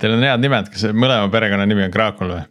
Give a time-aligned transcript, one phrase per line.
[0.00, 2.42] Teil on head nimed, kas mõlema perekonnanimi on Kraakul või?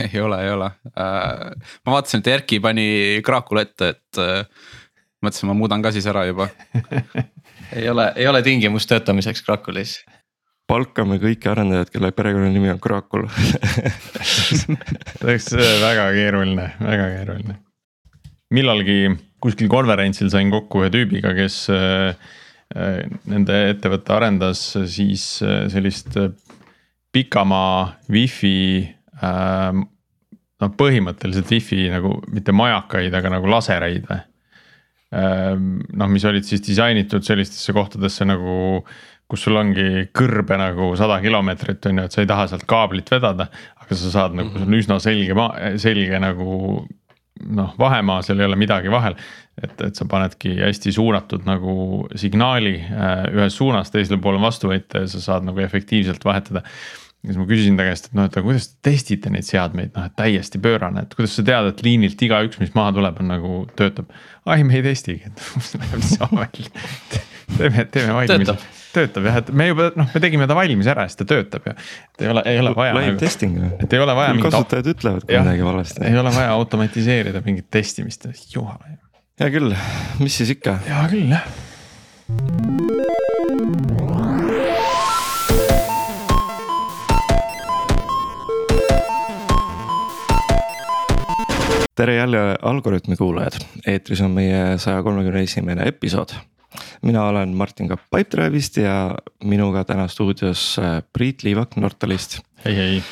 [0.06, 1.50] ei ole, ei ole äh,.
[1.86, 2.86] ma vaatasin, et Erki pani
[3.26, 4.70] Kraakula ette, et äh,
[5.24, 6.48] mõtlesin, ma muudan ka siis ära juba
[7.78, 10.00] ei ole, ei ole tingimust töötamiseks Kraakulis.
[10.70, 13.26] palkame kõiki arendajaid, kelle perekonnanimi on Kraakul
[14.24, 14.76] see
[15.24, 17.58] oleks väga keeruline, väga keeruline.
[18.54, 19.00] millalgi
[19.40, 22.14] kuskil konverentsil sain kokku ühe tüübiga, kes äh,
[22.76, 26.16] äh, nende ettevõte arendas siis äh, sellist
[27.12, 28.86] pikamaa wifi
[29.22, 29.70] äh,.
[30.60, 35.54] noh, põhimõtteliselt wifi nagu mitte majakaid, aga nagu lasereid või äh,.
[35.56, 38.84] noh, mis olid siis disainitud sellistesse kohtadesse nagu,
[39.30, 43.10] kus sul ongi kõrbe nagu sada kilomeetrit on ju, et sa ei taha sealt kaablit
[43.12, 43.50] vedada.
[43.80, 45.36] aga sa saad nagu, sul on üsna selge
[45.82, 46.56] selge nagu
[47.48, 49.16] noh, vahemaa, seal ei ole midagi vahel.
[49.60, 51.72] et, et sa panedki hästi suunatud nagu
[52.16, 56.62] signaali äh, ühes suunas, teisele poole vastu võita ja sa saad nagu efektiivselt vahetada
[57.26, 60.06] siis ma küsisin ta käest, et noh, et aga kuidas te testite neid seadmeid, noh
[60.08, 63.56] et täiesti pöörane, et kuidas sa tead, et liinilt igaüks, mis maha tuleb, on nagu
[63.76, 64.12] töötab.
[64.48, 66.84] ai, me ei testigi, et läheb niisama välja.
[67.58, 68.68] teeme, teeme valmis.
[68.94, 71.76] töötab jah, et me juba noh, me tegime ta valmis ära, siis ta töötab ja.
[71.76, 72.96] et ei ole, ei ole vaja.
[72.96, 73.74] Live nagu, testing või?
[73.84, 74.38] et ei ole vaja.
[74.46, 76.06] kasutajad ütlevad, kui midagi valesti.
[76.08, 78.96] ei ole vaja automatiseerida mingit testimist, jumala.
[79.40, 79.76] hea küll,
[80.24, 80.80] mis siis ikka.
[80.88, 82.99] hea küll jah
[92.00, 96.32] tere jälle Algorütmi kuulajad, eetris on meie saja kolmekümne esimene episood.
[97.02, 98.94] mina olen Martin Kapp Pipedrive'ist ja
[99.44, 102.38] minuga täna stuudios äh, Priit Liivak Nortalist.
[102.64, 103.02] hei, hei.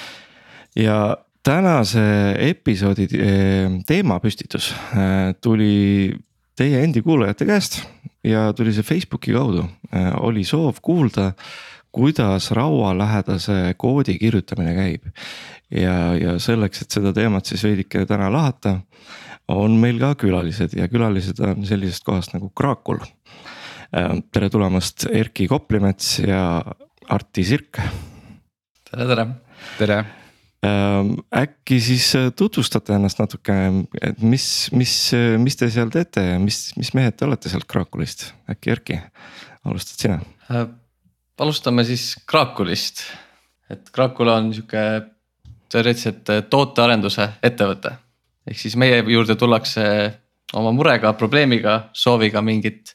[0.76, 2.00] ja tänase
[2.38, 6.14] episoodi äh, teemapüstitus äh, tuli
[6.56, 7.82] teie endi kuulajate käest
[8.24, 9.66] ja tuli see Facebooki kaudu,
[10.20, 11.32] oli soov kuulda
[11.98, 15.08] kuidas raualähedase koodi kirjutamine käib.
[15.70, 18.78] ja, ja selleks, et seda teemat siis veidike täna lahata,
[19.50, 23.02] on meil ka külalised ja külalised on sellisest kohast nagu Kraakul.
[23.90, 26.62] Äh, tere tulemast, Erki Koplimets ja
[27.08, 27.82] Arti Sirk.
[28.90, 29.28] tere, tere.
[29.78, 30.00] tere
[30.64, 33.56] ähm, äkki siis tutvustate ennast natuke,
[34.02, 34.98] et mis, mis,
[35.42, 39.00] mis te seal teete ja mis, mis mehed te olete sealt Kraakulist, äkki Erki,
[39.66, 40.20] alustad sina?
[41.38, 43.02] Äh, alustame siis Kraakulist,
[43.70, 44.82] et Kraakula on sihuke
[45.70, 47.96] teoreetiliselt tootearenduse ettevõte.
[48.48, 49.82] ehk siis meie juurde tullakse
[50.54, 52.94] oma murega, probleemiga, sooviga mingit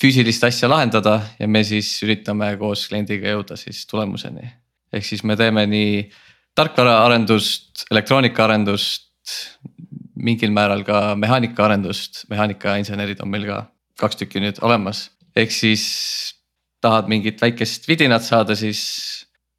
[0.00, 4.50] füüsilist asja lahendada ja me siis üritame koos kliendiga jõuda siis tulemuseni.
[4.92, 6.10] ehk siis me teeme nii
[6.54, 9.08] tarkvaraarendust, elektroonikaarendust,
[10.16, 13.66] mingil määral ka mehaanikaarendust, mehaanikainsenerid on meil ka
[13.96, 16.37] kaks tükki nüüd olemas, ehk siis
[16.80, 18.80] tahad mingit väikest vidinat saada, siis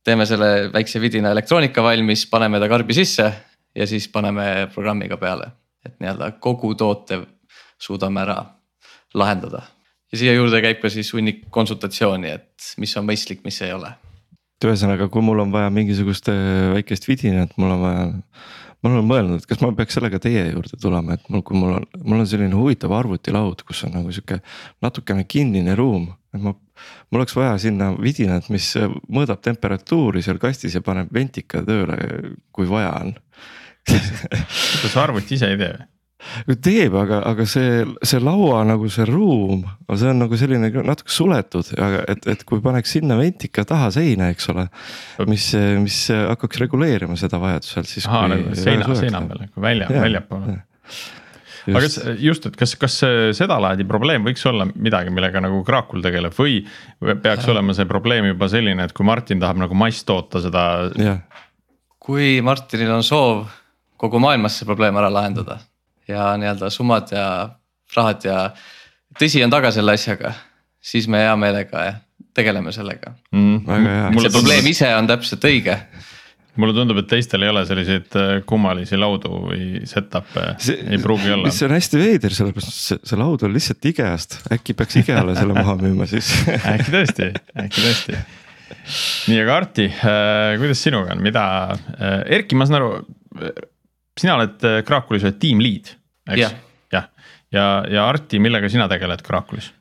[0.06, 3.32] teeme selle väikse vidina elektroonika valmis, paneme ta karbi sisse
[3.76, 5.52] ja siis paneme programmiga peale.
[5.86, 7.22] et nii-öelda kogu toote
[7.80, 8.38] suudame ära
[9.14, 9.62] lahendada.
[10.12, 13.94] ja siia juurde käib ka siis hunnik konsultatsiooni, et mis on mõistlik, mis ei ole.
[14.60, 18.08] et ühesõnaga, kui mul on vaja mingisugust äh, väikest vidinat, mul on vaja
[18.84, 21.76] ma olen mõelnud, et kas ma peaks sellega teie juurde tulema, et mul, kui mul
[21.80, 24.40] on, mul on selline huvitav arvutilaud, kus on nagu sihuke
[24.86, 26.56] natukene kinnine ruum, et ma.
[27.10, 28.72] mul oleks vaja sinna vidinat, mis
[29.12, 31.98] mõõdab temperatuuri seal kastis ja paneb ventika tööle,
[32.56, 33.16] kui vaja on
[33.90, 35.88] kas arvuti ise ei tee või?
[36.60, 39.64] Teeb, aga, aga see, see laua nagu see ruum,
[39.96, 44.30] see on nagu selline natuke suletud, aga et, et kui paneks sinna ventika taha seina,
[44.34, 44.68] eks ole.
[45.30, 48.10] mis, mis hakkaks reguleerima seda vajadusel siis.
[48.10, 50.58] ahah, nagu seina, seina peal nagu välja, väljapoole.
[51.70, 53.00] aga kas just, et kas, kas
[53.40, 56.60] sedalaadi probleem võiks olla midagi, millega nagu Kraakul tegeleb või
[57.00, 57.54] peaks ja.
[57.56, 60.68] olema see probleem juba selline, et kui Martin tahab nagu masstoota seda.
[62.04, 63.48] kui Martinil on soov
[64.00, 65.62] kogu maailmas see probleem ära lahendada
[66.10, 67.26] ja nii-öelda summad ja
[67.96, 68.44] rahad ja
[69.20, 70.34] tõsi on taga selle asjaga,
[70.82, 71.88] siis me hea meelega
[72.36, 73.66] tegeleme sellega mm,.
[73.68, 74.14] väga hea.
[74.14, 74.72] see probleem tundub...
[74.76, 75.78] ise on täpselt õige
[76.60, 80.46] mulle tundub, et teistel ei ole selliseid äh, kummalisi laudu või setup'e,
[80.92, 81.48] ei pruugi olla.
[81.48, 85.56] mis on hästi veider, sellepärast see, see laud on lihtsalt IKEA-st, äkki peaks IKEA-le selle
[85.58, 86.32] maha müüma siis
[86.74, 87.30] äkki tõesti,
[87.64, 88.18] äkki tõesti.
[89.32, 92.92] nii, aga Arti äh,, kuidas sinuga on, mida äh,, Erki, ma saan aru,
[94.20, 95.94] sina oled äh, Kraakulis oled tiim lead
[96.30, 96.54] eks ja.,
[96.94, 97.10] jah.
[97.54, 99.72] ja, ja Arti, millega sina tegeled Kraakulis?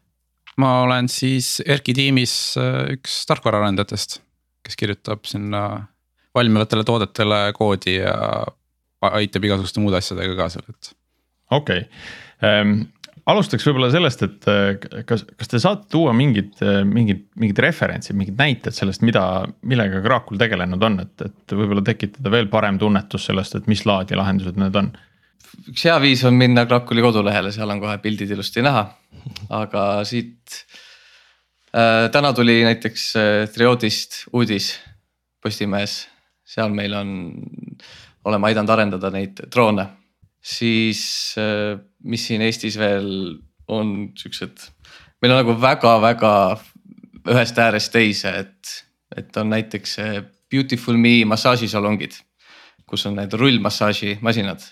[0.58, 4.20] ma olen siis Erki tiimis äh, üks tarkvaraarendajatest,
[4.66, 5.64] kes kirjutab sinna
[6.36, 8.14] valmivatele toodetele koodi ja
[9.14, 10.94] aitab igasuguste muude asjadega kaasa, et.
[11.54, 12.80] okei okay., ähm,
[13.28, 16.56] alustaks võib-olla sellest, et äh, kas, kas te saate tuua mingid,
[16.88, 19.22] mingid, mingid referentsid, mingid näited sellest, mida,
[19.68, 24.18] millega Graakul tegelenud on, et, et võib-olla tekitada veel parem tunnetus sellest, et mis laadi
[24.18, 24.90] lahendused need on
[25.68, 28.84] üks hea viis on minna Krakuli kodulehele, seal on kohe pildid ilusti näha.
[29.54, 30.62] aga siit
[31.74, 34.76] äh,, täna tuli näiteks äh, Triodist uudis
[35.42, 36.08] Postimehes,
[36.44, 37.10] seal meil on,
[38.26, 39.86] oleme aidanud arendada neid droone.
[40.42, 44.64] siis äh, mis siin Eestis veel on siuksed,
[45.22, 46.34] meil on nagu väga-väga
[47.28, 48.74] ühest äärest teise, et,
[49.16, 49.98] et on näiteks
[50.48, 52.14] Beautiful Me massaažisalongid,
[52.88, 54.64] kus on need rullmassaaži masinad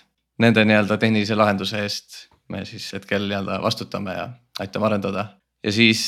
[0.43, 4.29] nende nii-öelda tehnilise lahenduse eest me siis hetkel nii-öelda vastutame ja
[4.59, 5.25] aitame arendada.
[5.63, 6.03] ja siis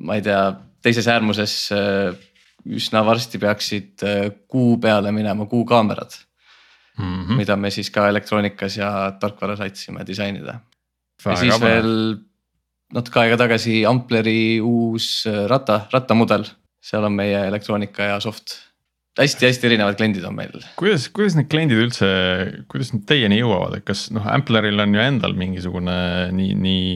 [0.00, 0.52] ma ei tea,
[0.82, 2.14] teises äärmuses äh,
[2.66, 6.16] üsna varsti peaksid äh, kuu peale minema kuukaamerad
[6.98, 7.24] mm.
[7.24, 7.36] -hmm.
[7.36, 10.60] mida me siis ka elektroonikas ja tarkvaras aitasime disainida.
[11.24, 11.74] ja siis kabane.
[11.74, 12.16] veel
[12.92, 16.44] natuke aega tagasi Ampleri uus äh, ratta, rattamudel,
[16.80, 18.65] seal on meie elektroonika ja soft
[19.16, 20.54] hästi-hästi erinevad kliendid on meil.
[20.76, 22.08] kuidas, kuidas need kliendid üldse,
[22.70, 25.96] kuidas nad teieni jõuavad, et kas noh, Ampleril on ju endal mingisugune
[26.36, 26.88] nii, nii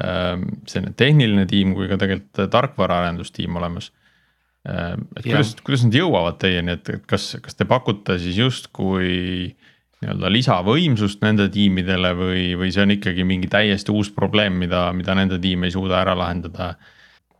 [0.00, 0.34] äh,
[0.70, 3.90] selline tehniline tiim kui ka tegelikult tarkvaraarendustiim olemas
[4.68, 4.96] äh,.
[5.18, 9.10] et kuidas, kuidas nad jõuavad teieni, et, et kas, kas te pakute siis justkui
[10.00, 15.12] nii-öelda lisavõimsust nende tiimidele või, või see on ikkagi mingi täiesti uus probleem, mida, mida
[15.18, 16.74] nende tiim ei suuda ära lahendada.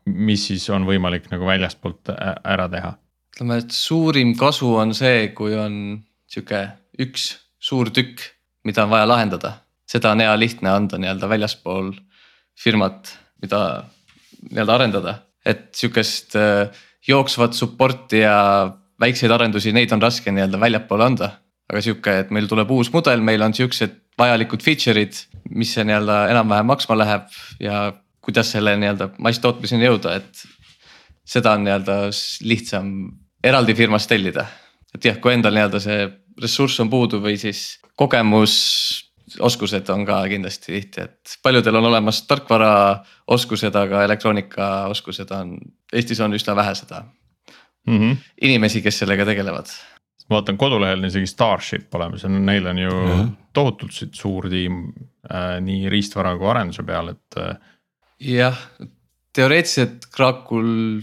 [0.05, 2.13] mis siis on võimalik nagu väljastpoolt
[2.45, 2.99] ära teha
[3.35, 6.01] ütleme, et suurim kasu on see, kui on
[6.31, 6.67] sihuke
[7.01, 8.23] üks suur tükk,
[8.65, 9.59] mida on vaja lahendada.
[9.91, 11.89] seda on hea lihtne anda nii-öelda väljaspool
[12.55, 13.09] firmat,
[13.43, 13.87] mida
[14.51, 16.71] nii-öelda arendada, et sihukest äh,
[17.09, 18.37] jooksvat support'i ja
[19.01, 21.31] väikseid arendusi, neid on raske nii-öelda väljapoole anda.
[21.71, 25.21] aga sihuke, et meil tuleb uus mudel, meil on siuksed vajalikud feature'id,
[25.55, 27.29] mis see nii-öelda enam-vähem maksma läheb
[27.63, 27.93] ja
[28.25, 30.43] kuidas selle nii-öelda masstootmiseni jõuda, et
[31.31, 31.99] seda on nii-öelda
[32.47, 32.91] lihtsam
[33.45, 34.47] eraldi firmast tellida.
[34.95, 36.09] et jah, kui endal nii-öelda see
[36.43, 38.57] ressurss on puudu või siis kogemus,
[39.39, 45.55] oskused on ka kindlasti tihti, et paljudel on olemas tarkvaraoskused, aga elektroonikaoskused on,
[45.93, 47.05] Eestis on üsna vähe seda
[47.87, 47.99] mm.
[47.99, 48.17] -hmm.
[48.43, 49.71] inimesi, kes sellega tegelevad
[50.31, 53.31] ma vaatan kodulehel on isegi Starship olemas ja neil on ju mm -hmm.
[53.53, 54.93] tohutult suur tiim
[55.31, 57.57] äh, nii riistvara kui arenduse peal, et äh....
[58.21, 58.59] jah,
[59.33, 61.01] teoreetiliselt Krakul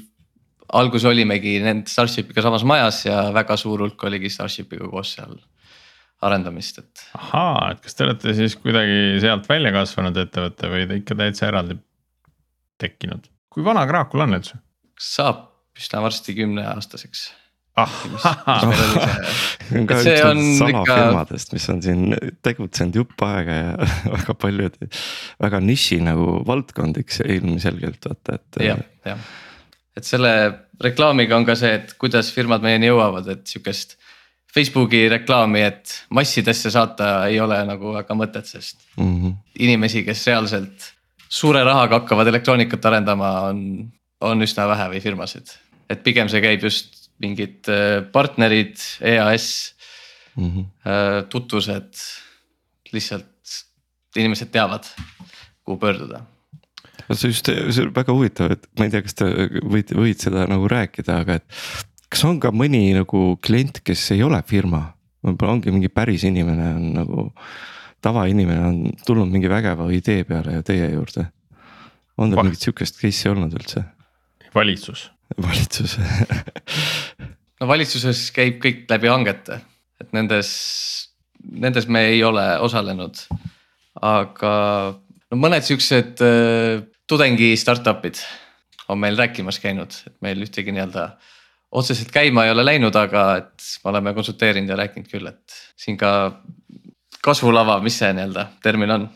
[0.76, 5.38] alguses olimegi nende Starshipiga samas majas ja väga suur hulk oligi Starshipiga koos seal
[6.26, 7.08] arendamist, et.
[7.18, 11.52] ahaa, et kas te olete siis kuidagi sealt välja kasvanud ettevõte või te ikka täitsa
[11.52, 11.78] eraldi
[12.82, 14.58] tekkinud, kui vana Kraakul on üldse?
[14.98, 15.46] saab
[15.78, 17.28] üsna varsti kümneaastaseks
[17.78, 17.94] ah,.
[19.68, 24.80] see on ka üks salafirmadest, mis on siin tegutsenud jupp aega ja väga paljud,
[25.46, 28.66] väga niši nagu valdkondiks ilmselgelt vaata, et.
[28.72, 29.28] jah, jah
[29.98, 30.32] et selle
[30.84, 33.98] reklaamiga on ka see, et kuidas firmad meieni jõuavad, et sihukest
[34.54, 39.34] Facebooki reklaami, et massidesse saata ei ole nagu väga mõtet, sest mm -hmm.
[39.66, 40.92] inimesi, kes reaalselt
[41.30, 43.60] suure rahaga hakkavad elektroonikat arendama, on,
[44.22, 45.58] on üsna vähe või firmasid.
[45.90, 49.74] et pigem see käib just mingid äh, partnerid, EAS
[50.36, 51.28] mm, -hmm.
[51.30, 51.94] tutvused,
[52.92, 53.26] lihtsalt
[54.16, 54.84] inimesed teavad,
[55.64, 56.22] kuhu pöörduda
[57.16, 59.28] see just, see on väga huvitav, et ma ei tea, kas te
[59.64, 61.62] võite, võid seda nagu rääkida, aga et.
[62.12, 64.84] kas on ka mõni nagu klient, kes ei ole firma,
[65.26, 67.32] võib-olla ongi mingi päris inimene on nagu.
[68.04, 68.76] tavainimene on
[69.08, 71.30] tulnud mingi vägeva idee peale ja teie juurde.
[72.18, 73.84] on teil mingit sihukest case'i olnud üldse?
[74.56, 75.10] valitsus.
[75.44, 75.98] valitsus
[77.60, 79.62] no valitsuses käib kõik läbi hangete,
[80.02, 80.50] et nendes,
[81.40, 83.24] nendes me ei ole osalenud.
[84.02, 84.54] aga
[85.32, 88.22] no mõned siuksed äh, tudengi startup'id
[88.88, 91.10] on meil rääkimas käinud, et meil ühtegi nii-öelda
[91.72, 95.98] otseselt käima ei ole läinud, aga et me oleme konsulteerinud ja rääkinud küll, et siin
[96.00, 96.12] ka
[97.24, 99.08] kasvulava, mis see nii-öelda termin on?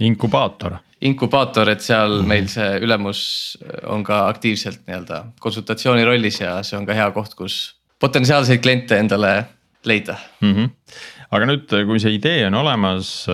[0.00, 0.78] inkubaator.
[1.00, 2.26] inkubaator, et seal -hmm.
[2.26, 3.20] meil see ülemus
[3.86, 8.98] on ka aktiivselt nii-öelda konsultatsiooni rollis ja see on ka hea koht, kus potentsiaalseid kliente
[8.98, 9.44] endale
[9.84, 10.54] leida mm.
[10.54, 10.70] -hmm.
[11.30, 13.26] aga nüüd, kui see idee on olemas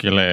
[0.00, 0.24] kelle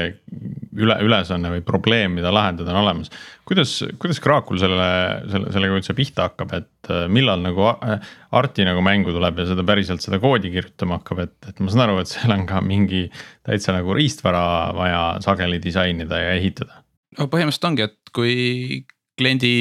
[0.78, 3.12] üle, ülesanne või probleem, mida lahendada on olemas.
[3.48, 4.90] kuidas, kuidas Kraakul selle,
[5.32, 9.48] selle, sellega üldse pihta hakkab, et äh, millal nagu äh, Arti nagu mängu tuleb ja
[9.52, 12.62] seda päriselt seda koodi kirjutama hakkab, et, et ma saan aru, et seal on ka
[12.66, 13.08] mingi
[13.48, 14.44] täitsa nagu riistvara
[14.78, 16.84] vaja sageli disainida ja ehitada.
[17.18, 18.86] no põhimõtteliselt ongi, et kui
[19.18, 19.56] kliendi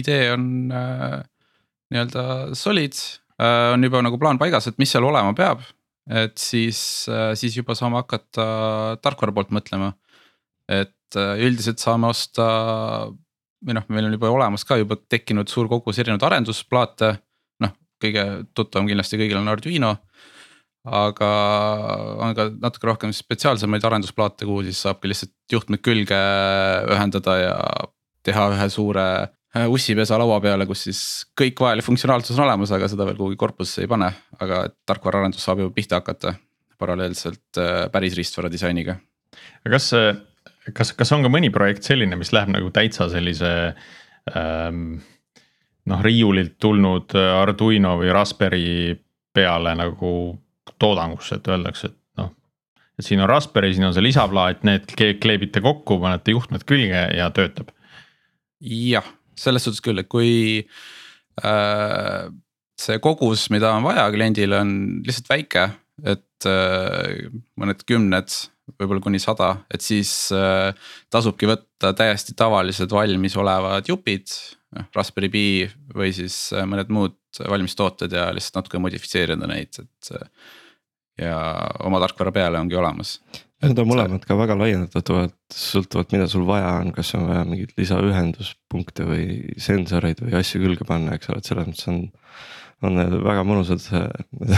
[0.00, 1.20] idee on äh,
[1.92, 2.26] nii-öelda
[2.58, 2.96] solid
[3.38, 5.64] äh,, on juba nagu plaan paigas, et mis seal olema peab
[6.10, 9.94] et siis, äh, siis juba saame hakata tarkvara poolt mõtlema.
[10.68, 13.10] et äh, üldiselt saame osta.
[13.64, 17.18] või noh, meil on juba olemas ka juba tekkinud suur kogus erinevaid arendusplaate.
[17.60, 19.96] noh, kõige tuttavam kindlasti kõigil on Arduino.
[20.84, 21.28] aga
[22.20, 26.18] on ka natuke rohkem spetsiaalsemaid arendusplaate, kuhu siis saabki lihtsalt juhtmed külge
[26.92, 27.56] ühendada ja
[28.24, 29.08] teha ühe suure
[29.70, 31.00] ussipesa laua peale, kus siis
[31.38, 34.10] kõik vajalik funktsionaalsus on olemas, aga seda veel kuhugi korpusesse ei pane,
[34.42, 36.34] aga tarkvaraarendus saab juba pihta hakata
[36.78, 38.96] paralleelselt äh, päris riistvara disainiga.
[39.70, 39.90] kas,
[40.72, 43.52] kas, kas on ka mõni projekt selline, mis läheb nagu täitsa sellise
[44.34, 44.98] ähm,
[45.90, 48.94] noh, riiulilt tulnud Arduino või Raspberry
[49.34, 50.12] peale nagu
[50.80, 52.30] toodangusse, et öeldakse, et noh.
[52.98, 57.28] et siin on Raspberry, siin on see lisaplaat, need kleebite kokku, panete juhtmed külge ja
[57.34, 57.70] töötab.
[58.64, 59.06] jah,
[59.40, 60.64] selles suhtes küll, et kui
[61.44, 62.26] äh,
[62.80, 64.76] see kogus, mida on vaja kliendile, on
[65.06, 65.68] lihtsalt väike
[66.02, 68.34] et äh, mõned kümned,
[68.80, 70.72] võib-olla kuni sada, et siis äh,
[71.12, 74.32] tasubki võtta täiesti tavalised valmisolevad jupid.
[74.74, 75.46] noh Raspberry Pi
[75.94, 80.30] või siis äh, mõned muud valmistooted ja lihtsalt natuke modifitseerida neid, et.
[81.18, 81.36] ja
[81.86, 83.20] oma tarkvara peale ongi olemas.
[83.64, 87.74] Need on mõlemad ka väga laiendatavad, sõltuvalt, mida sul vaja on, kas on vaja mingeid
[87.80, 89.26] lisaühenduspunkte või
[89.62, 92.02] sensoreid või asju külge panna, eks ole, et selles mõttes on.
[92.84, 93.86] on need väga mõnusad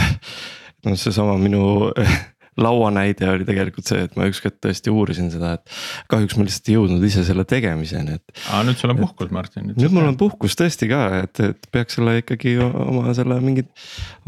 [0.87, 1.63] noh, seesama minu
[2.57, 5.75] lauanäide oli tegelikult see, et ma ükskord tõesti uurisin seda, et
[6.11, 8.41] kahjuks ma lihtsalt ei jõudnud ise selle tegemiseni, et.
[8.49, 9.69] aa, nüüd sul on puhkus, Martin.
[9.75, 13.69] nüüd mul on puhkus tõesti ka, et, et peaks selle ikkagi oma selle mingit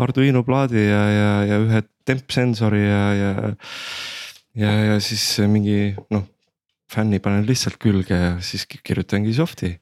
[0.01, 3.33] Arduino plaadi ja, ja, ja ühe tempsensori ja, ja.
[4.59, 6.25] Ja, ja siis mingi noh,
[6.89, 9.75] fänni panen lihtsalt külge ja siis kirjutangi soft'i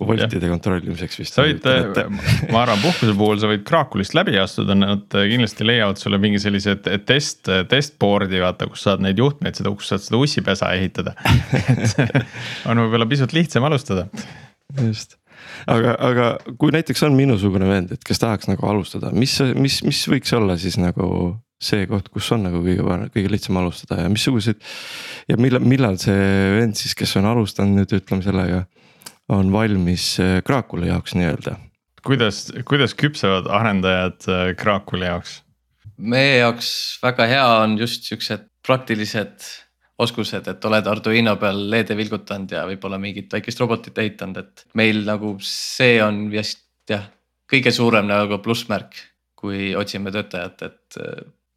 [0.00, 1.36] voltide kontrollimiseks vist.
[1.36, 1.64] sa võid,
[2.52, 6.76] ma arvan, puhkuse puhul sa võid Kraakulist läbi astuda, nad kindlasti leiavad sulle mingi sellise
[6.80, 11.14] test, testboard'i vaata, kus saad neid juhtmeid, seda, kus saad seda ussipesa ehitada
[12.70, 14.08] on võib-olla pisut lihtsam alustada.
[14.80, 15.18] just,
[15.68, 16.30] aga, aga
[16.60, 20.56] kui näiteks on minusugune vend, et kes tahaks nagu alustada, mis, mis, mis võiks olla
[20.60, 24.60] siis nagu see koht, kus on nagu kõige, kõige lihtsam alustada ja missugused.
[25.28, 26.20] ja millal, millal see
[26.56, 28.64] vend siis, kes on alustanud nüüd ütleme sellega
[29.30, 30.40] on valmis äh,
[30.88, 31.56] jaoks nii-öelda.
[32.06, 34.52] kuidas, kuidas küpsevad arendajad äh,
[35.12, 35.40] jaoks?
[35.96, 36.70] meie jaoks
[37.02, 39.44] väga hea on just siuksed praktilised
[40.00, 45.02] oskused, et oled Arduino peal LED-e vilgutanud ja võib-olla mingit väikest robotit ehitanud, et meil
[45.04, 47.04] nagu see on vist jah,
[47.50, 48.96] kõige suurem nagu plussmärk,
[49.36, 51.00] kui otsime töötajat, et,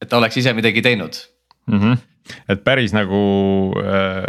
[0.03, 1.19] et ta oleks ise midagi teinud
[1.71, 1.79] mm.
[1.79, 2.01] -hmm.
[2.49, 3.21] et päris nagu
[3.79, 4.27] äh,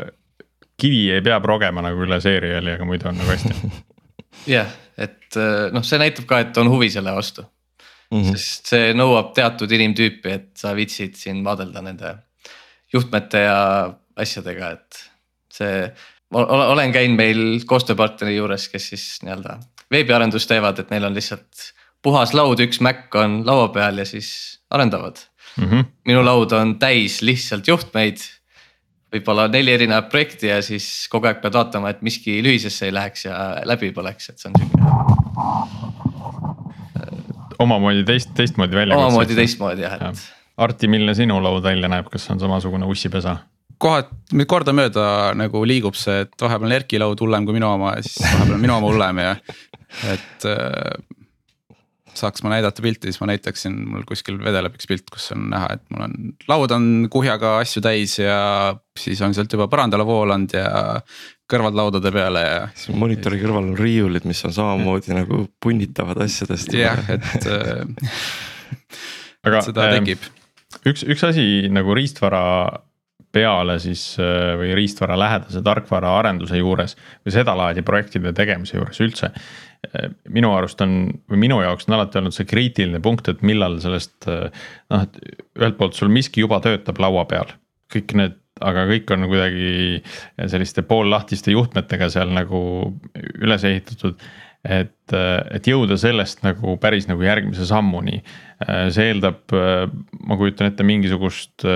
[0.81, 3.73] kivi ei pea progema nagu üle seeriali, aga muidu on nagu hästi.
[4.57, 8.23] jah, et äh, noh, see näitab ka, et on huvi selle vastu mm.
[8.23, 8.31] -hmm.
[8.37, 12.17] sest see nõuab teatud inimtüüpi, et sa viitsid siin vaadelda nende
[12.95, 13.61] juhtmete ja
[14.17, 15.05] asjadega, et
[15.51, 15.87] see.
[16.35, 19.59] olen käinud meil koostööpartneri juures, kes siis nii-öelda
[19.91, 21.71] veebiarendust teevad, et neil on lihtsalt
[22.05, 25.17] puhas laud, üks Mac on laua peal ja siis arendavad
[25.57, 25.65] mm.
[25.65, 25.85] -hmm.
[26.05, 28.19] minu laud on täis lihtsalt juhtmeid
[29.15, 33.25] võib-olla neli erinevat projekti ja siis kogu aeg pead vaatama, et miski lühisesse ei läheks
[33.29, 33.35] ja
[33.69, 34.79] läbi põleks, et see on sihuke.
[37.59, 38.99] omamoodi teist, teistmoodi välja.
[38.99, 40.25] omamoodi teistmoodi jah, et.
[40.57, 43.37] Arti, milline sinu laud välja näeb, kas on samasugune ussipesa?
[43.79, 44.11] kohad,
[44.49, 45.07] kordamööda
[45.37, 48.55] nagu liigub see, et vahepeal on Erki laud hullem kui minu oma ja siis vahepeal
[48.57, 49.33] on minu oma hullem ja
[50.13, 50.57] et äh,
[52.19, 55.75] saaks ma näidata pilti, siis ma näitaksin, mul kuskil vedeleb üks pilt, kus on näha,
[55.77, 56.15] et mul on,
[56.51, 58.39] laud on kuhjaga asju täis ja
[58.99, 60.69] siis on sealt juba põrandale voolanud ja
[61.51, 62.63] kõrvad laudade peale ja.
[62.79, 66.73] siis monitori kõrval on riiulid, mis on samamoodi nagu punnitavad asjadest.
[66.77, 68.09] jah, et äh,
[69.45, 70.27] aga seda ähm, tekib.
[70.89, 72.45] üks, üks asi nagu riistvara
[73.35, 79.33] peale siis äh, või riistvara lähedase tarkvara arenduse juures või sedalaadi projektide tegemise juures üldse
[80.33, 80.95] minu arust on
[81.31, 85.19] või minu jaoks on alati olnud see kriitiline punkt, et millal sellest noh, et
[85.59, 87.53] ühelt poolt sul miski juba töötab laua peal,
[87.93, 90.01] kõik need, aga kõik on kuidagi
[90.51, 92.61] selliste poollahtiste juhtmetega seal nagu
[93.43, 94.21] üles ehitatud.
[94.65, 98.23] et, et jõuda sellest nagu päris nagu järgmise sammuni,
[98.65, 101.67] see eeldab, ma kujutan ette mingisugust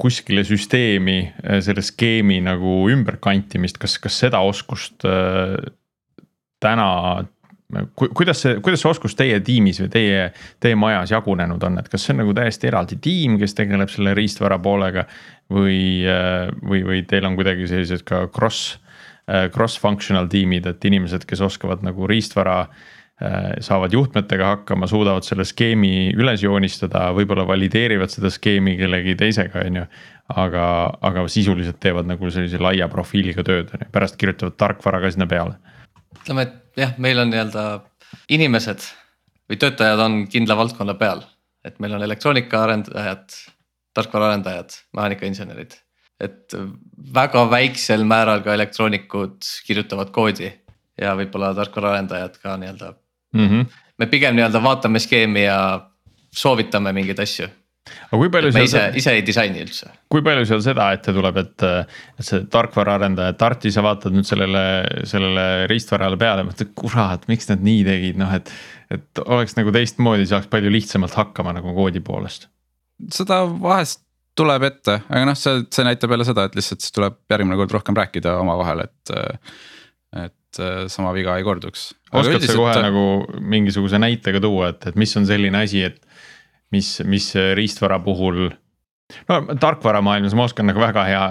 [0.00, 1.18] kuskile süsteemi
[1.62, 5.06] selle skeemi nagu ümberkantimist, kas, kas seda oskust
[6.62, 6.88] täna
[7.94, 10.24] ku,, kuidas see, kuidas see oskus teie tiimis või teie,
[10.62, 14.14] teie majas jagunenud on, et kas see on nagu täiesti eraldi tiim, kes tegeleb selle
[14.16, 15.06] riistvara poolega.
[15.52, 16.00] või,
[16.64, 18.78] või, või teil on kuidagi sellised ka cross,
[19.52, 22.62] cross-functional tiimid, et inimesed, kes oskavad nagu riistvara
[23.60, 29.82] saavad juhtmetega hakkama, suudavad selle skeemi üles joonistada, võib-olla valideerivad seda skeemi kellegi teisega, on
[29.82, 29.84] ju.
[30.34, 30.64] aga,
[31.04, 35.28] aga sisuliselt teevad nagu sellise laia profiiliga tööd, on ju, pärast kirjutavad tarkvara ka sinna
[35.30, 35.60] peale.
[36.24, 37.64] Ütleme, et jah, meil on nii-öelda
[38.32, 38.84] inimesed
[39.50, 41.22] või töötajad on kindla valdkonna peal,
[41.64, 43.38] et meil on elektroonikaarendajad,
[43.94, 45.76] tarkvaraarendajad, mehaanikainsenerid
[46.22, 46.54] et
[47.14, 50.50] väga väiksel määral ka elektroonikud kirjutavad koodi
[51.00, 52.92] ja võib-olla tarkvaraarendajad ka nii-öelda
[53.34, 53.48] mm.
[53.48, 53.66] -hmm.
[53.98, 55.58] me pigem nii-öelda vaatame skeemi ja
[56.34, 57.48] soovitame mingeid asju.
[57.84, 58.66] Aga kui palju seal.
[58.68, 59.90] ise, ise ei disaini üldse.
[60.12, 61.66] kui palju seal seda ette tuleb, et,
[62.18, 64.62] et see tarkvaraarendaja, Tarti, sa vaatad nüüd sellele,
[65.08, 68.52] sellele riistvarale peale, mõtled, kurat, miks nad nii tegid, noh et.
[68.94, 72.48] et oleks nagu teistmoodi, saaks palju lihtsamalt hakkama nagu koodi poolest.
[73.12, 74.04] seda vahest
[74.38, 77.76] tuleb ette, aga noh, see, see näitab jälle seda, et lihtsalt siis tuleb järgmine kord
[77.76, 79.14] rohkem rääkida omavahel, et.
[80.24, 80.40] et
[80.86, 81.88] sama viga ei korduks.
[82.14, 82.82] oskad sa kohe ta...
[82.84, 83.00] nagu
[83.42, 85.98] mingisuguse näitega tuua, et, et mis on selline asi, et
[86.72, 88.48] mis, mis riistvara puhul
[89.28, 91.24] no tarkvaramaailmas ma oskan nagu väga hea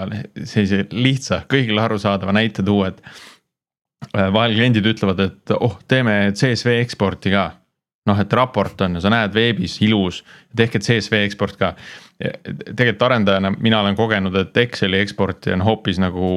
[0.46, 3.02] sellise lihtsa, kõigile arusaadava näite tuua, et.
[4.14, 7.50] Äh, vahel kliendid ütlevad, et oh, teeme CSV eksporti ka.
[8.04, 10.18] noh, et raport on ja sa näed veebis ilus,
[10.56, 11.70] tehke CSV eksport ka
[12.18, 16.28] tegelikult arendajana mina olen kogenud, et Exceli eksporti on hoopis nagu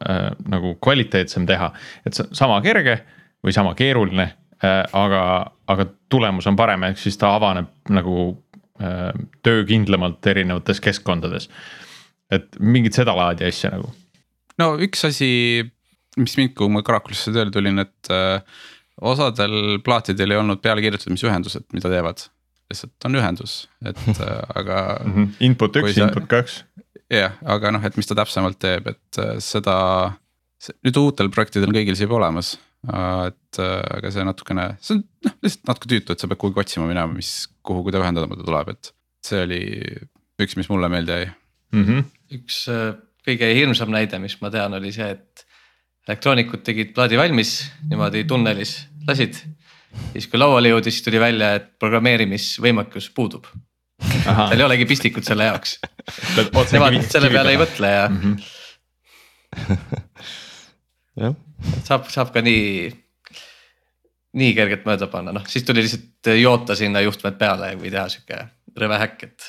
[0.00, 1.72] äh,, nagu kvaliteetsem teha.
[2.06, 2.98] et sama kerge
[3.44, 4.30] või sama keeruline
[4.68, 5.22] aga,
[5.66, 8.16] aga tulemus on parem, ehk siis ta avaneb nagu
[8.82, 9.10] äh,
[9.42, 11.48] töökindlamalt erinevates keskkondades.
[12.32, 13.90] et mingit sedalaadi asja nagu.
[14.58, 15.30] no üks asi,
[16.16, 18.38] mis mind, kui ma Karakulisse tööle tulin, et äh,
[19.00, 22.28] osadel plaatidel ei olnud peale kirjutatud, mis ühendused, mida teevad
[22.72, 25.14] lihtsalt on ühendus, et äh, aga mm.
[25.14, 25.28] -hmm.
[25.40, 26.64] Input üks, input kaks.
[27.10, 29.76] jah, aga noh, et mis ta täpsemalt teeb, et äh, seda,
[30.86, 32.56] nüüd uutel projektidel kõigil see juba olemas.
[32.82, 36.64] Et äh, aga see natukene, see on noh, lihtsalt natuke tüütu, et sa pead kuhugi
[36.64, 39.62] otsima minema, mis, kuhu, ta ühendama tuleb, et see oli
[40.42, 41.84] üks, mis mulle meelde jäi mm.
[41.86, 42.04] -hmm.
[42.40, 42.64] üks
[43.22, 45.46] kõige hirmsam näide, mis ma tean, oli see, et
[46.08, 49.38] elektroonikud tegid plaadi valmis niimoodi tunnelis, lasid
[50.12, 53.46] siis kui lauale jõudis, tuli välja, et programmeerimisvõimekus puudub.
[54.24, 55.78] tal ei olegi pistikut selle jaoks.
[56.74, 58.20] Nemad selle peale ei mõtle ja mm.
[61.20, 61.36] -hmm.
[61.86, 62.90] Saab, saab ka nii,
[64.38, 68.44] nii kergelt mööda panna, noh siis tuli lihtsalt joota sinna juhtmed peale või teha sihuke
[68.78, 69.48] rõve häkk, et.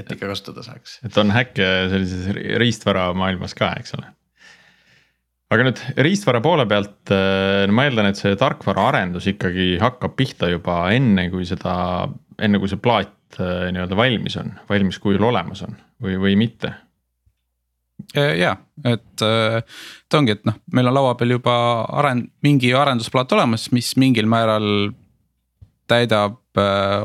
[0.00, 0.98] et ikka kasutada saaks.
[1.06, 4.10] et on häkke sellises riistvara maailmas ka, eks ole
[5.50, 10.84] aga nüüd riistvara poole pealt äh, ma eeldan, et see tarkvaraarendus ikkagi hakkab pihta juba
[10.94, 11.74] enne, kui seda,
[12.38, 16.72] enne kui see plaat nii-öelda valmis on, valmis kujul olemas on või, või mitte?
[18.16, 21.54] Äh, ja, et ta ongi, et noh, meil on laua peal juba
[22.00, 24.90] arend-, mingi arendusplaat olemas, mis mingil määral
[25.90, 26.38] täidab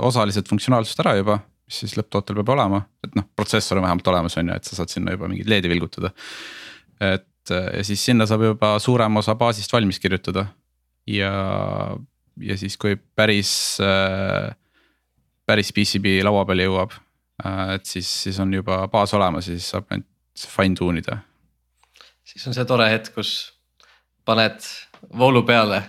[0.06, 4.36] osaliselt funktsionaalsust ära juba mis siis lõpptootel peab olema, et noh, protsessor on vähemalt olemas,
[4.38, 6.12] on ju, et sa saad sinna juba mingeid LED-i vilgutada.
[7.02, 10.48] et ja siis sinna saab juba suurem osa baasist valmis kirjutada.
[11.08, 11.32] ja,
[12.42, 13.78] ja siis, kui päris,
[15.46, 16.94] päris PCB laua peale jõuab,
[17.76, 21.22] et siis, siis on juba baas olemas ja siis saab ainult fine tune ida.
[22.24, 23.54] siis on see tore hetk, kus
[24.26, 24.60] paned
[25.16, 25.84] voolu peale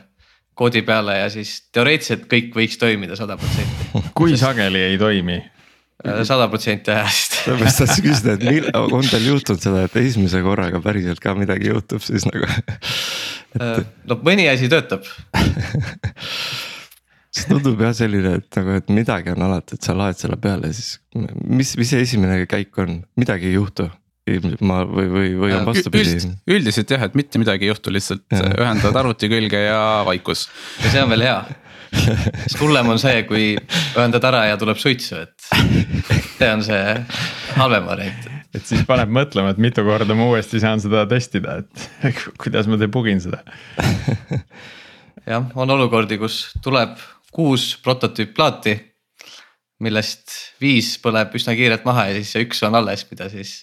[0.57, 3.91] koodi peale ja siis teoreetiliselt kõik võiks toimida sada protsenti.
[4.19, 5.43] kui sageli ei toimi?
[6.29, 7.35] sada protsenti ajast.
[7.47, 11.71] sellepärast tahtsin küsida, et mil-, on teil juhtunud seda, et esimese korraga päriselt ka midagi
[11.73, 12.69] juhtub siis nagu et...?
[13.57, 15.09] Äh, no mõni asi töötab
[17.37, 20.71] see tundub jah selline, et nagu, et midagi on alati, et sa laed selle peale,
[20.77, 23.89] siis mis, mis see esimene käik on, midagi ei juhtu
[24.61, 26.33] ma või, või, või on äh, vastupidi Üld,?
[26.57, 28.43] üldiselt jah, et mitte midagi ei juhtu, lihtsalt ja.
[28.59, 30.49] ühendad arvuti külge ja vaikus.
[30.83, 31.39] ja see on veel hea
[31.97, 35.47] sest hullem on see, kui ühendad ära ja tuleb suitsu, et
[36.39, 36.97] see on see
[37.57, 38.27] halvem variant.
[38.57, 42.81] et siis paneb mõtlema, et mitu korda ma uuesti saan seda testida, et kuidas ma
[42.81, 43.45] debugin seda.
[45.31, 46.99] jah, on olukordi, kus tuleb
[47.37, 48.77] kuus prototüüpplaati
[49.85, 53.61] millest viis põleb üsna kiirelt maha ja siis see üks on alles, mida siis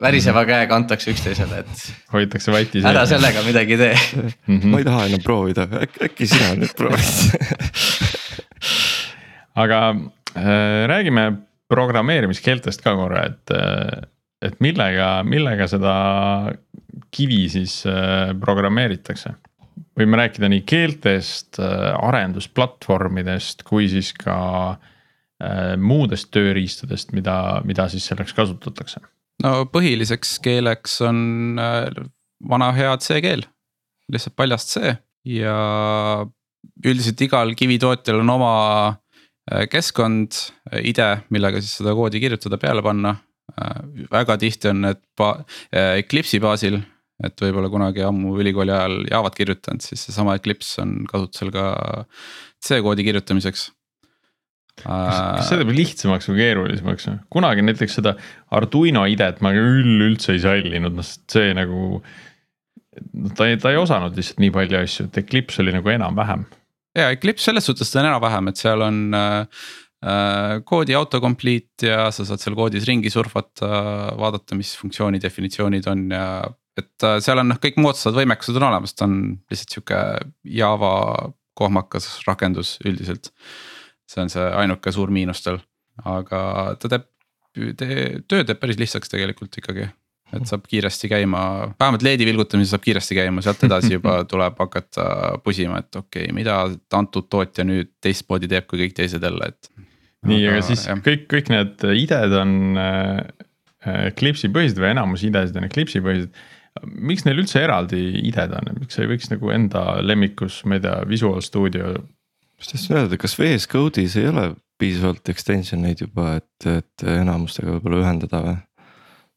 [0.00, 1.82] väriseva käega antakse üksteisele, et.
[2.14, 2.88] hoitakse vati sees.
[2.90, 4.30] ära sellega midagi tee mm.
[4.46, 4.70] -hmm.
[4.72, 5.66] ma ei taha enam proovida,
[6.06, 7.10] äkki sina nüüd proovid
[9.64, 11.26] aga äh, räägime
[11.70, 14.08] programmeerimiskeeltest ka korra, et, äh,
[14.42, 15.94] et millega, millega seda
[17.14, 19.36] kivi siis äh, programmeeritakse?
[20.00, 24.36] võime rääkida nii keeltest äh,, arendusplatvormidest kui siis ka
[24.70, 29.02] äh, muudest tööriistadest, mida, mida siis selleks kasutatakse
[29.44, 31.88] no põhiliseks keeleks on äh,
[32.50, 33.44] vana hea C keel,
[34.12, 34.94] lihtsalt paljast C
[35.28, 35.56] ja
[36.84, 38.54] üldiselt igal kivitootjal on oma
[39.50, 40.38] äh, keskkond,
[40.70, 43.16] äh, IDE, millega siis seda koodi kirjutada, peale panna.
[44.12, 45.40] väga tihti on need ba-,
[45.74, 46.76] Eclipse'i baasil,
[47.26, 51.64] et võib-olla kunagi ammu ülikooli ajal Java't kirjutanud, siis seesama Eclipse on kasutusel ka
[52.62, 53.66] C-koodi kirjutamiseks
[54.84, 58.14] kas see teeb lihtsamaks või keerulisemaks, kunagi näiteks seda
[58.56, 62.00] Arduino IDE-t ma küll üldse ei sallinud, noh see nagu
[63.36, 66.46] ta ei, ta ei osanud lihtsalt nii palju asju, et Eclipse oli nagu enam-vähem.
[66.98, 69.66] ja Eclipse selles suhtes on enam-vähem, et seal on äh,
[70.04, 73.70] äh, koodi autocomplete ja sa saad seal koodis ringi surfata,
[74.18, 76.30] vaadata, mis funktsiooni definitsioonid on ja.
[76.80, 79.20] et äh, seal on noh, kõik moodsad võimekused on olemas, ta on
[79.52, 80.00] lihtsalt sihuke
[80.60, 80.94] Java
[81.60, 83.32] kohmakas rakendus üldiselt.
[84.10, 85.60] See on see ainuke suur miinus tal,
[86.04, 86.42] aga
[86.82, 87.08] ta teeb,
[88.26, 89.88] töö teeb päris lihtsaks tegelikult ikkagi
[90.36, 91.40] et saab kiiresti käima,
[91.80, 95.06] vähemalt LED-i vilgutamise saab kiiresti käima, sealt edasi juba tuleb hakata
[95.44, 96.60] pusima, et okei okay,, mida
[96.96, 99.70] antud tootja nüüd teistmoodi teeb kui kõik teised jälle, et.
[100.30, 101.02] nii, aga siis jah.
[101.06, 103.18] kõik, kõik need IDE-d on äh,
[104.10, 106.40] Eclipse'i põhised või enamus IDE-sid on Eclipse'i põhised.
[106.84, 110.98] miks neil üldse eraldi IDE-d on, miks ei võiks nagu enda lemmikus, ma ei tea,
[111.08, 111.96] Visual Studio.
[112.60, 117.76] Just tahtsin öelda, kas VS Code'is ei ole piisavalt extension eid juba, et, et enamustega
[117.76, 118.56] võib-olla ühendada või?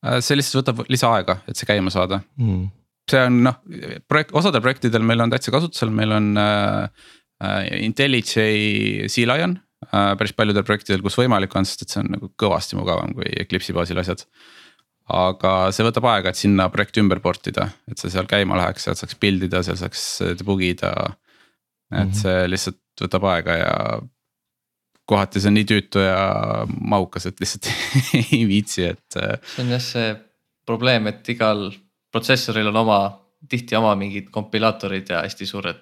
[0.04, 2.64] Äh, see lihtsalt võtab lisaaega, et see käima saada mm..
[3.12, 3.60] see on noh,
[4.12, 7.06] projekt, osadel projektidel meil on täitsa kasutusel, meil on äh,
[7.44, 9.56] äh IntelliJ C-Lion
[9.88, 10.12] äh,.
[10.20, 13.76] päris paljudel projektidel, kus võimalik on, sest et see on nagu kõvasti mugavam kui Eclipse'i
[13.76, 14.26] baasil asjad.
[15.14, 18.88] aga see võtab aega, et sinna projekti ümber port ida, et see seal käima läheks,
[18.88, 20.06] sealt saaks build ida, seal saaks
[20.40, 20.94] debug ida.
[21.92, 22.22] et mm -hmm.
[22.22, 23.74] see lihtsalt võtab aega ja
[25.06, 26.20] kohati see on nii tüütu ja
[26.68, 27.70] mahukas, et lihtsalt
[28.22, 29.18] ei viitsi, et.
[29.20, 30.14] Äh, see on jah see
[30.68, 31.68] probleem, et igal
[32.14, 33.00] protsessoril on oma,
[33.50, 35.82] tihti oma mingid kompilaatorid ja hästi suured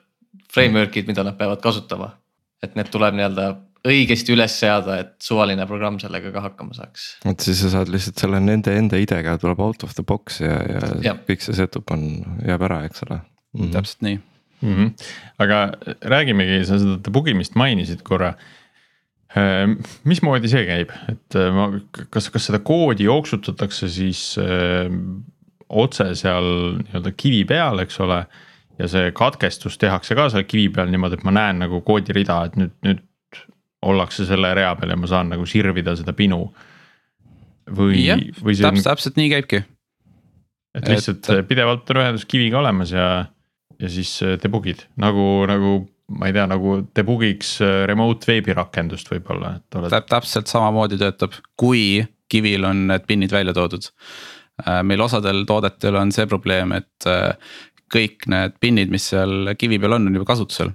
[0.54, 2.16] framework'id, mida nad peavad kasutama.
[2.62, 3.46] et need tuleb nii-öelda
[3.90, 7.08] õigesti üles seada, et suvaline programm sellega ka hakkama saaks.
[7.26, 10.60] et siis sa saad lihtsalt selle nende enda idega tuleb out of the box ja,
[10.70, 11.16] ja, ja.
[11.30, 12.06] kõik see setup on,
[12.46, 13.62] jääb ära, eks ole mm.
[13.62, 13.74] -hmm.
[13.78, 14.20] täpselt nii
[14.62, 14.74] mm.
[14.74, 15.12] -hmm.
[15.44, 15.62] aga
[16.02, 18.36] räägimegi, sa seda debug imist mainisid korra
[19.32, 21.70] Ehm, mismoodi see käib, et äh, ma,
[22.12, 24.98] kas, kas seda koodi jooksutatakse siis öö, ehm,
[25.72, 26.48] otse seal
[26.82, 28.26] nii-öelda kivi peal, eks ole.
[28.82, 32.58] ja see katkestus tehakse ka seal kivi peal niimoodi, et ma näen nagu koodirida, et
[32.60, 33.40] nüüd, nüüd
[33.88, 36.42] ollakse selle rea peal ja ma saan nagu sirvida seda pinu.
[37.72, 38.04] või,
[38.42, 39.62] või see täpselt, täpselt nii käibki.
[40.76, 41.48] et lihtsalt et...
[41.48, 43.08] pidevalt on ühendus kiviga olemas ja,
[43.82, 45.76] ja siis äh, debug'id nagu, nagu
[46.12, 49.96] ma ei tea, nagu debugiks äh, remote veebirakendust võib-olla, et oled.
[50.10, 53.90] täpselt samamoodi töötab, kui kivil on need pin'id välja toodud.
[54.64, 57.10] Äh, meil osadel toodetel on see probleem, et
[57.92, 60.72] kõik need pin'id, mis seal kivi peal on, on juba kasutusel.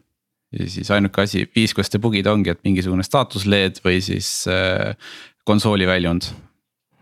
[0.57, 4.29] ja siis ainuke asi, viis, kuidas debug'ida ongi, et mingisugune staatus LED või siis
[5.47, 6.29] konsooli väljund.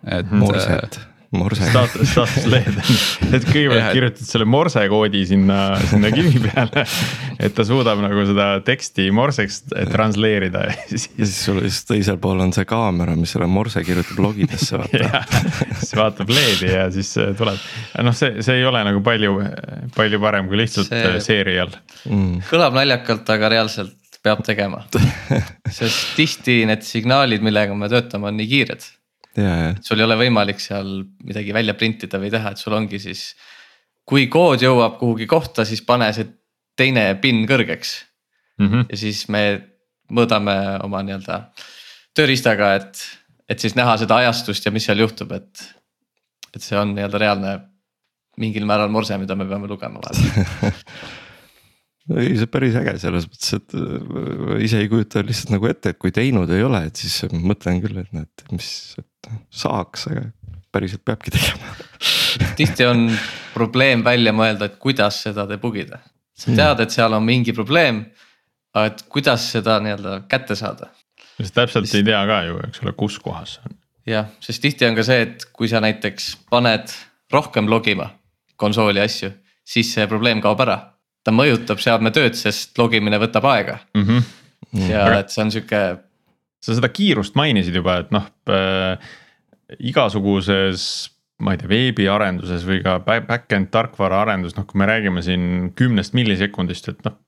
[0.06, 0.30] et.
[0.30, 1.00] Morset
[1.36, 1.66] morse.
[1.68, 2.78] staatus, staatus LED,
[3.30, 5.58] et kõigepealt kirjutad selle morse koodi sinna,
[5.90, 6.84] sinna kivi peale.
[7.38, 11.08] et ta suudab nagu seda teksti morseks transleerida ja siis.
[11.18, 15.24] ja siis sul siis teisel pool on see kaamera, mis selle morse kirjutab logidesse vaata.
[15.80, 17.60] Siis vaatab LED-i ja siis äh, tuleb,
[18.06, 19.36] noh, see, see ei ole nagu palju,
[19.96, 21.04] palju parem kui lihtsalt see...
[21.10, 21.72] Äh, serial
[22.08, 22.44] mm..
[22.50, 23.94] kõlab naljakalt, aga reaalselt
[24.24, 24.82] peab tegema.
[25.78, 28.86] Sest tihti need signaalid, millega me töötame, on nii kiired
[29.82, 33.34] sul ei ole võimalik seal midagi välja printida või teha, et sul ongi siis.
[34.04, 36.26] kui kood jõuab kuhugi kohta, siis pane see
[36.76, 37.94] teine PIN kõrgeks
[38.58, 38.68] mm.
[38.68, 38.86] -hmm.
[38.90, 39.44] ja siis me
[40.12, 41.40] mõõdame oma nii-öelda
[42.14, 43.00] tööriistaga, et,
[43.48, 45.64] et siis näha seda ajastust ja mis seal juhtub, et.
[46.54, 47.58] et see on nii-öelda reaalne
[48.38, 50.72] mingil määral morse, mida me peame lugema vahel
[52.12, 55.94] ei, see on päris äge selles mõttes, et äh, ise ei kujuta lihtsalt nagu ette,
[55.94, 58.68] et kui teinud ei ole, et siis mõtlen küll, et näed, mis,
[59.50, 60.26] saaks, aga
[60.72, 61.74] päriselt peabki tegema
[62.58, 63.06] tihti on
[63.54, 66.00] probleem välja mõelda, et kuidas seda debug ida.
[66.34, 66.58] sa hmm.
[66.58, 68.04] tead, et seal on mingi probleem,
[68.74, 70.90] aga et kuidas seda nii-öelda kätte saada.
[71.38, 72.00] sest täpselt sest...
[72.00, 73.78] ei tea ka ju, eks ole, kus kohas see on.
[74.06, 76.92] jah, sest tihti on ka see, et kui sa näiteks paned
[77.32, 78.10] rohkem logima
[78.56, 79.30] konsooli asju,
[79.64, 80.78] siis see probleem kaob ära
[81.24, 84.04] ta mõjutab seadme tööd, sest logimine võtab aega mm.
[84.04, 84.90] -hmm.
[84.90, 85.84] ja et see on sihuke.
[86.64, 88.96] Sa seda kiirust mainisid juba, et noh äh,
[89.84, 90.86] igasuguses
[91.44, 96.14] ma ei tea, veebiarenduses või ka back-end tarkvara arendus, noh, kui me räägime siin kümnest
[96.16, 97.18] millisekundist, et noh.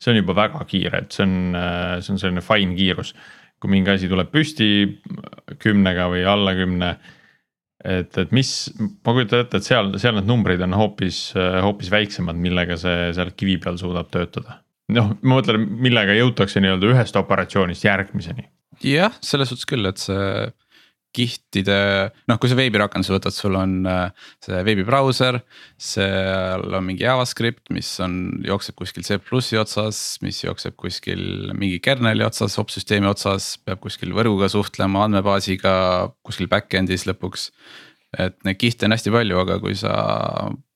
[0.00, 3.14] see on juba väga kiire, et see on, äh, see on selline fine kiirus.
[3.60, 4.66] kui mingi asi tuleb püsti
[5.60, 6.94] kümnega või alla kümne
[7.84, 12.40] et, et mis, ma kujutan ette, et seal, seal need numbrid on hoopis, hoopis väiksemad,
[12.40, 14.62] millega see seal kivi peal suudab töötada.
[14.94, 18.48] Noh, ma mõtlen, millega jõutakse nii-öelda ühest operatsioonist järgmiseni.
[18.86, 20.50] jah, selles suhtes küll, et see
[21.16, 21.76] kihtide,
[22.30, 25.40] noh, kui sa veebirakenduse võtad, sul on äh, see veebibrauser.
[25.80, 32.26] seal on mingi JavaScript, mis on, jookseb kuskil C++i otsas, mis jookseb kuskil mingi kernel'i
[32.26, 35.74] otsas, opsüsteemi otsas, peab kuskil võrguga suhtlema, andmebaasiga
[36.26, 37.50] kuskil back-end'is lõpuks.
[38.18, 39.92] et neid kihte on hästi palju, aga kui sa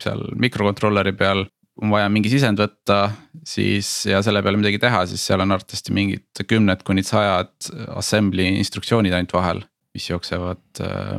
[0.02, 1.46] seal mikrokontrolleri peal
[1.82, 2.98] on vaja mingi sisend võtta,
[3.46, 8.46] siis ja selle peale midagi teha, siis seal on arvatavasti mingid kümned kuni sajad assembly
[8.60, 11.18] instruktsioonid ainult vahel mis jooksevad äh,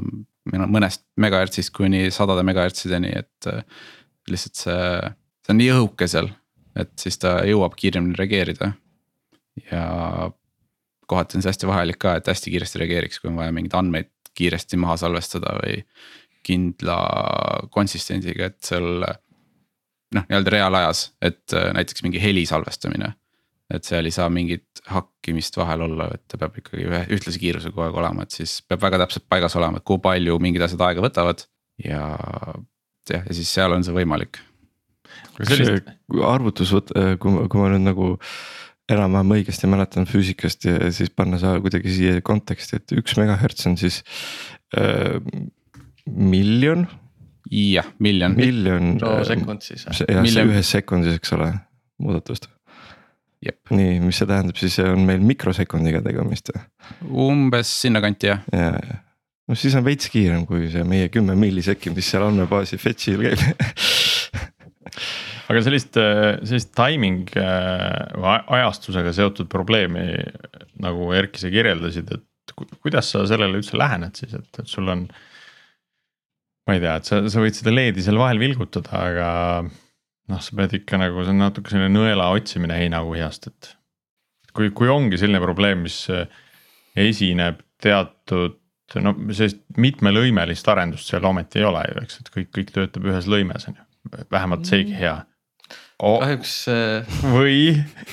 [0.51, 3.63] mõnest megahertsist kuni sadade megahertsideni, et äh,
[4.29, 5.13] lihtsalt see,
[5.45, 6.29] see on nii õhuke seal,
[6.77, 8.73] et siis ta jõuab kiiremini reageerida.
[9.71, 9.85] ja
[11.07, 14.11] kohati on see hästi vajalik ka, et hästi kiiresti reageeriks, kui on vaja mingeid andmeid
[14.35, 15.79] kiiresti maha salvestada või
[16.45, 16.97] kindla
[17.73, 19.05] konsistentsiga, et seal
[20.15, 23.15] noh, nii-öelda reaalajas, et äh, näiteks mingi heli salvestamine
[23.73, 27.73] et seal ei saa mingit hakkimist vahel olla, et ta peab ikkagi ühe ühtlase kiirusega
[27.73, 30.83] kogu aeg olema, et siis peab väga täpselt paigas olema, et kui palju mingid asjad
[30.85, 31.47] aega võtavad.
[31.81, 32.03] ja
[33.09, 34.39] jah, ja siis seal on see võimalik.
[35.41, 35.79] see
[36.23, 36.75] arvutus,
[37.19, 38.11] kui ma, kui ma nüüd nagu
[38.91, 43.79] enam-vähem õigesti mäletan füüsikast ja siis panna see kuidagi siia konteksti, et üks megahertz on
[43.81, 44.03] siis
[44.77, 45.17] äh,
[46.05, 46.85] miljon.
[47.51, 48.35] Jah, miljon.
[48.37, 48.95] miljon.
[49.27, 49.85] sekund siis.
[49.87, 51.51] jah, see ühes sekundis, eks ole,
[52.01, 52.49] muudatust
[53.45, 56.63] nii, mis see tähendab, siis on meil mikrosekundiga tegemist või?
[57.27, 58.45] umbes sinnakanti jah.
[58.53, 58.97] ja, ja,
[59.49, 63.43] no siis on veits kiirem kui see meie kümme millisekki, mis seal andmebaasi fetch'il käib
[65.51, 70.07] aga sellist, sellist timing äh, ajastusega seotud probleemi
[70.81, 75.07] nagu Erki sa kirjeldasid, et kuidas sa sellele üldse lähened siis, et, et sul on.
[76.65, 79.29] Ma ei tea, et sa, sa võid seda LED-i seal vahel vilgutada, aga
[79.65, 83.71] noh, sa pead ikka nagu, see on natuke selline nõela otsimine heinakuhjast, et.
[84.55, 86.03] kui, kui ongi selline probleem, mis
[86.95, 88.57] esineb teatud
[89.01, 93.27] no sellist mitmelõimelist arendust seal ometi ei ole ju, eks, et kõik, kõik töötab ühes
[93.29, 93.85] lõimes on ju,
[94.31, 95.15] vähemalt seegi hea
[95.99, 96.19] oh..
[96.21, 97.57] kahjuks äh, või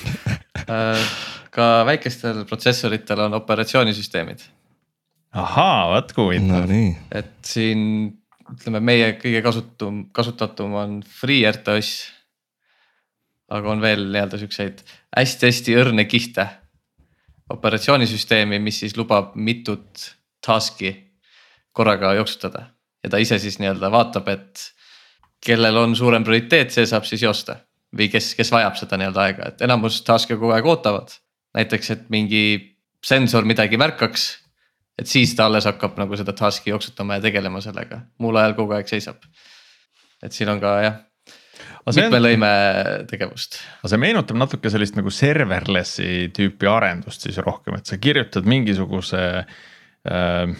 [0.65, 1.05] äh,
[1.53, 4.43] ka väikestel protsessoritel on operatsioonisüsteemid.
[5.37, 6.81] ahaa, vaat kui huvitav no,.
[7.13, 7.85] et siin
[8.51, 11.93] ütleme, meie kõige kasutum, kasutatum on FreeRTOS.
[13.53, 14.83] aga on veel nii-öelda siukseid
[15.15, 16.47] hästi-hästi õrne kihte.
[17.53, 20.93] operatsioonisüsteemi, mis siis lubab mitut task'i
[21.71, 22.69] korraga jooksutada
[23.03, 24.73] ja ta ise siis nii-öelda vaatab, et
[25.43, 27.57] kellel on suurem prioriteet, see saab siis joosta
[27.97, 31.19] või kes, kes vajab seda nii-öelda aega, et enamus task'e kogu aeg ootavad.
[31.53, 34.42] näiteks, et mingi sensor midagi märkaks
[34.99, 38.77] et siis ta alles hakkab nagu seda task'i jooksutama ja tegelema sellega, muul ajal kogu
[38.77, 39.23] aeg seisab.
[40.23, 41.01] et siin on ka jah
[41.91, 42.23] mitme on...
[42.23, 42.51] lõime
[43.09, 43.57] tegevust.
[43.81, 49.23] aga see meenutab natuke sellist nagu serverless'i tüüpi arendust siis rohkem, et sa kirjutad mingisuguse
[49.43, 50.55] äh,.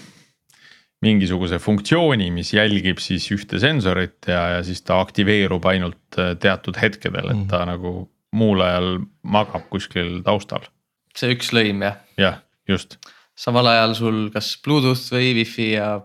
[1.03, 6.79] mingisuguse funktsiooni, mis jälgib siis ühte sensorit ja, ja siis ta aktiveerub ainult äh, teatud
[6.79, 7.71] hetkedel, et ta mm.
[7.73, 7.91] nagu
[8.33, 8.87] muul ajal
[9.21, 10.63] magab kuskil taustal.
[11.15, 11.99] see üks lõim jah.
[12.17, 12.97] jah, just
[13.35, 15.95] samal ajal sul kas Bluetooth või wifi ja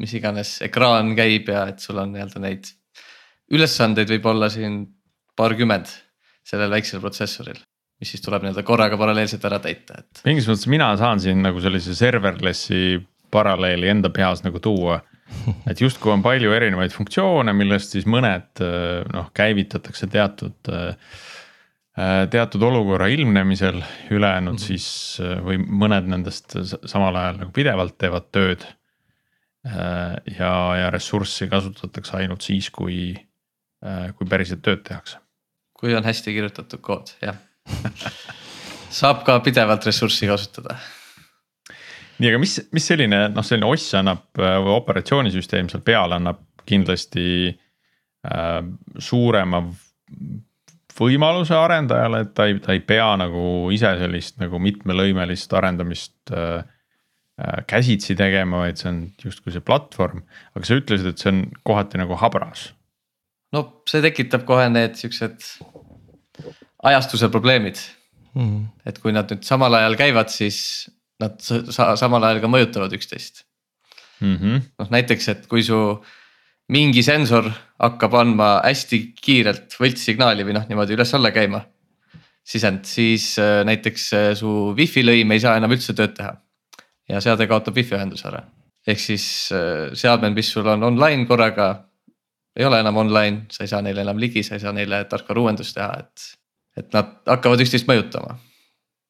[0.00, 2.70] mis iganes ekraan käib ja et sul on nii-öelda neid
[3.50, 4.84] ülesandeid võib olla siin
[5.36, 5.90] paarkümmend
[6.46, 7.58] sellel väiksel protsessoril
[8.00, 10.24] mis siis tuleb nii-öelda korraga paralleelselt ära täita, et.
[10.24, 12.98] mingis mõttes mina saan siin nagu sellise serverless'i
[13.30, 15.00] paralleeli enda peas nagu tuua.
[15.70, 18.62] et justkui on palju erinevaid funktsioone, millest siis mõned
[19.14, 20.94] noh, käivitatakse teatud Äh,
[22.30, 24.66] teatud olukorra ilmnemisel, ülejäänud mm -hmm.
[24.66, 28.66] siis äh, või mõned nendest samal ajal nagu pidevalt teevad tööd.
[29.66, 33.14] Äh, ja, ja ressurssi kasutatakse ainult siis, kui,
[34.16, 35.18] kui päriselt tööd tehakse.
[35.80, 37.36] kui on hästi kirjutatud kood, jah
[38.90, 40.76] saab ka pidevalt ressurssi kasutada.
[42.20, 47.26] nii, aga mis, mis selline noh, selline oss annab või operatsioonisüsteem seal peal annab kindlasti
[47.48, 48.58] äh,
[48.98, 49.62] suurema
[50.96, 56.62] võimaluse arendajale, et ta ei, ta ei pea nagu ise sellist nagu mitmelõimelist arendamist äh,
[57.40, 60.24] äh, käsitsi tegema, vaid see on justkui see platvorm.
[60.54, 62.70] aga sa ütlesid, et see on kohati nagu habras.
[63.52, 65.46] no see tekitab kohe need siuksed
[66.82, 67.78] ajastuse probleemid
[68.34, 68.40] mm.
[68.40, 68.64] -hmm.
[68.86, 73.44] et kui nad nüüd samal ajal käivad, siis nad sa samal ajal ka mõjutavad üksteist
[74.20, 74.62] mm -hmm..
[74.78, 75.78] noh näiteks, et kui su
[76.70, 77.48] mingi sensor
[77.80, 81.64] hakkab andma hästi kiirelt võltssignaali või noh, niimoodi üles-alla käima.
[82.50, 86.34] sisend, siis äh, näiteks äh, su wifi lõim ei saa enam üldse tööd teha.
[87.08, 88.44] ja seade kaotab wifi ühenduse ära.
[88.86, 91.86] ehk siis äh, seadmed, mis sul on online korraga
[92.56, 95.40] ei ole enam online, sa ei saa neile enam ligi, sa ei saa neile tarkvara
[95.40, 96.36] uuendust teha, et
[96.78, 98.36] et nad hakkavad üksteist mõjutama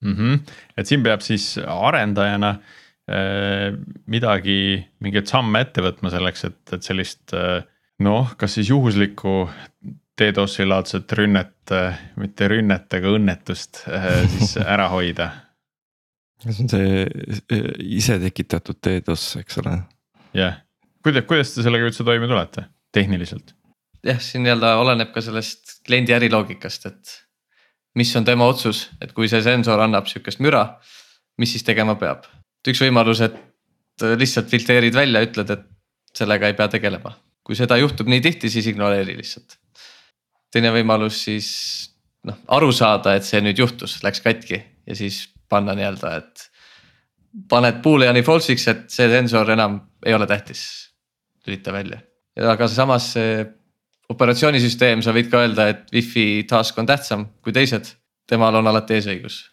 [0.03, 0.15] mm.
[0.15, 0.39] -hmm.
[0.77, 2.80] et siin peab siis arendajana äh,
[4.11, 7.65] midagi, mingeid samme ette võtma selleks, et, et sellist äh,
[8.05, 9.35] noh, kas siis juhuslikku
[10.21, 15.31] DDoS-i laadset rünnet, äh, mitte rünnet, aga õnnetust äh, siis ära hoida.
[16.41, 17.71] see on see äh,
[18.01, 19.79] isetekitatud DDoS, eks ole.
[20.35, 20.61] jah yeah.,
[21.05, 23.55] kuidas, kuidas te sellega üldse toime tulete, tehniliselt?
[24.07, 27.17] jah, siin nii-öelda oleneb ka sellest kliendi äriloogikast, et
[27.97, 30.65] mis on tema otsus, et kui see sensor annab sihukest müra,
[31.41, 32.29] mis siis tegema peab?
[32.69, 33.37] Üks võimalus, et
[34.21, 35.67] lihtsalt filtreerid välja, ütled, et
[36.17, 37.17] sellega ei pea tegelema.
[37.45, 39.57] kui seda juhtub nii tihti, siis ignoreeri lihtsalt.
[40.53, 41.49] teine võimalus siis
[42.25, 46.51] noh, aru saada, et see nüüd juhtus, läks katki ja siis panna nii-öelda, et.
[47.49, 50.91] paned booleani false'iks, et see sensor enam ei ole tähtis,
[51.47, 52.01] lülita välja.
[52.37, 53.47] aga samas see
[54.11, 57.95] operatsioonisüsteem, sa võid ka öelda, et wifi task on tähtsam kui teised,
[58.27, 59.50] temal on alati eesõigus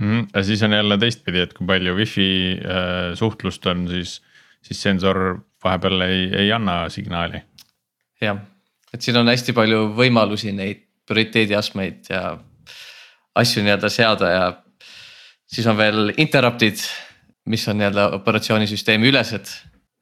[0.00, 0.26] mm.
[0.34, 4.18] ja siis on jälle teistpidi, et kui palju wifi äh, suhtlust on, siis,
[4.62, 7.42] siis sensor vahepeal ei, ei anna signaali.
[8.20, 8.40] jah,
[8.94, 12.24] et siin on hästi palju võimalusi neid prioriteediastmeid ja
[13.40, 14.44] asju nii-öelda seada ja
[15.50, 16.82] siis on veel interrupt'id,
[17.50, 19.48] mis on nii-öelda operatsioonisüsteemi ülesed,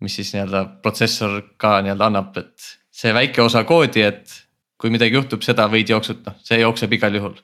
[0.04, 4.34] mis siis nii-öelda protsessor ka nii-öelda annab, et see väike osa koodi, et
[4.78, 7.38] kui midagi juhtub, seda võid jooksut-, noh, see jookseb igal juhul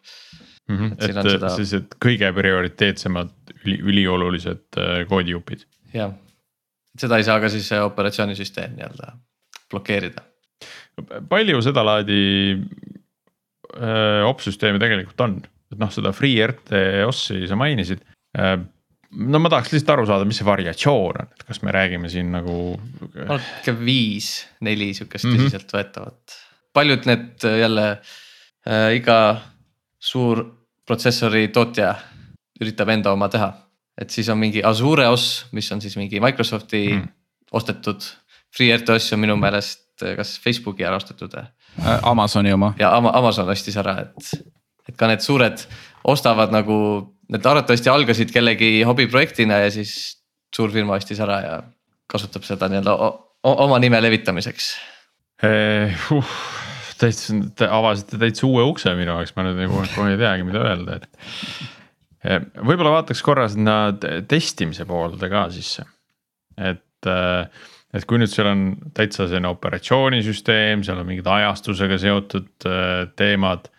[0.68, 0.76] mm.
[0.76, 0.92] -hmm.
[0.98, 1.52] et, et seda...
[1.54, 3.32] sellised kõige prioriteetsemad,
[3.64, 5.66] üli, üliolulised äh, koodijupid.
[5.94, 6.14] jah,
[6.98, 9.14] seda ei saa ka siis operatsioonisüsteem nii-öelda
[9.70, 10.22] blokeerida.
[11.28, 12.22] palju sedalaadi
[12.54, 15.40] äh, opsüsteeme tegelikult on,
[15.72, 18.04] et noh, seda FreeRTOS-i sa mainisid
[18.38, 18.58] äh,
[19.14, 22.32] no ma tahaks lihtsalt aru saada, mis see variatsioon on, et kas me räägime siin
[22.34, 22.58] nagu.
[23.14, 24.30] ikka viis,
[24.64, 25.44] neli sihukest mm -hmm.
[25.44, 26.38] tõsiseltvõetavat.
[26.72, 29.40] paljud need jälle äh, iga
[30.04, 30.42] suur
[30.86, 31.94] protsessori tootja
[32.60, 33.52] üritab enda oma teha.
[34.00, 37.08] et siis on mingi Azure os, mis on siis mingi Microsofti mm.
[37.54, 38.02] ostetud.
[38.54, 41.48] FreeRTOS on minu meelest äh, kas Facebooki ära ostetud äh,.
[42.02, 42.74] Amazoni oma.
[42.78, 44.44] ja Amazon ostis ära, et,
[44.88, 45.64] et ka need suured
[46.04, 46.76] ostavad nagu
[47.32, 49.94] need arvatavasti algasid kellegi hobiprojektina ja siis
[50.54, 51.56] suur firma ostis ära ja
[52.10, 52.94] kasutab seda nii-öelda
[53.54, 54.74] oma nime levitamiseks
[55.42, 56.06] eh,.
[56.12, 56.36] Uh,
[57.00, 60.64] täitsa, te avasite täitsa uue ukse minu jaoks, ma nüüd kohe, kohe ei teagi, mida
[60.64, 61.08] öelda, et.
[62.24, 63.76] Eh, võib-olla vaataks korra sinna
[64.28, 65.84] testimise poolde ka sisse,
[66.56, 68.62] et äh, et kui nüüd seal on
[68.96, 73.70] täitsa selline operatsioonisüsteem, seal on mingid ajastusega seotud äh, teemad.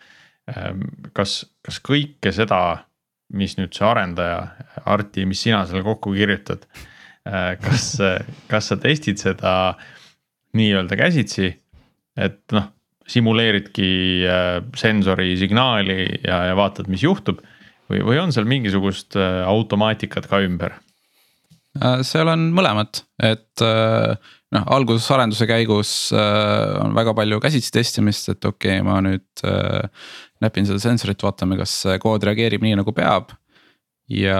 [1.17, 1.32] kas,
[1.65, 2.86] kas kõike seda
[3.34, 4.39] mis nüüd see arendaja,
[4.86, 6.65] Arti, mis sina selle kokku kirjutad.
[7.25, 7.95] Kas,
[8.51, 9.54] kas sa testid seda
[10.56, 11.49] nii-öelda käsitsi,
[12.21, 12.69] et noh,
[13.12, 13.89] simuleeridki
[14.30, 17.44] äh, sensori signaali ja, ja vaatad, mis juhtub.
[17.91, 20.80] või, või on seal mingisugust äh, automaatikat ka ümber?
[22.08, 28.86] seal on mõlemat, et noh, algusarenduse käigus on väga palju käsitsi testimist, et okei okay,,
[28.88, 29.44] ma nüüd
[30.39, 33.36] näpin seda sensorit, vaatame, kas kood reageerib nii nagu peab.
[34.08, 34.39] ja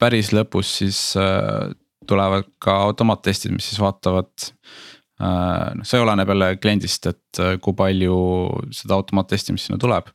[0.00, 1.72] päris lõpus siis äh,
[2.08, 4.50] tulevad ka automaattestid, mis siis vaatavad.
[5.16, 8.18] Äh, noh, see oleneb jälle kliendist, et äh, kui palju
[8.74, 10.12] seda automaattestimist sinna tuleb.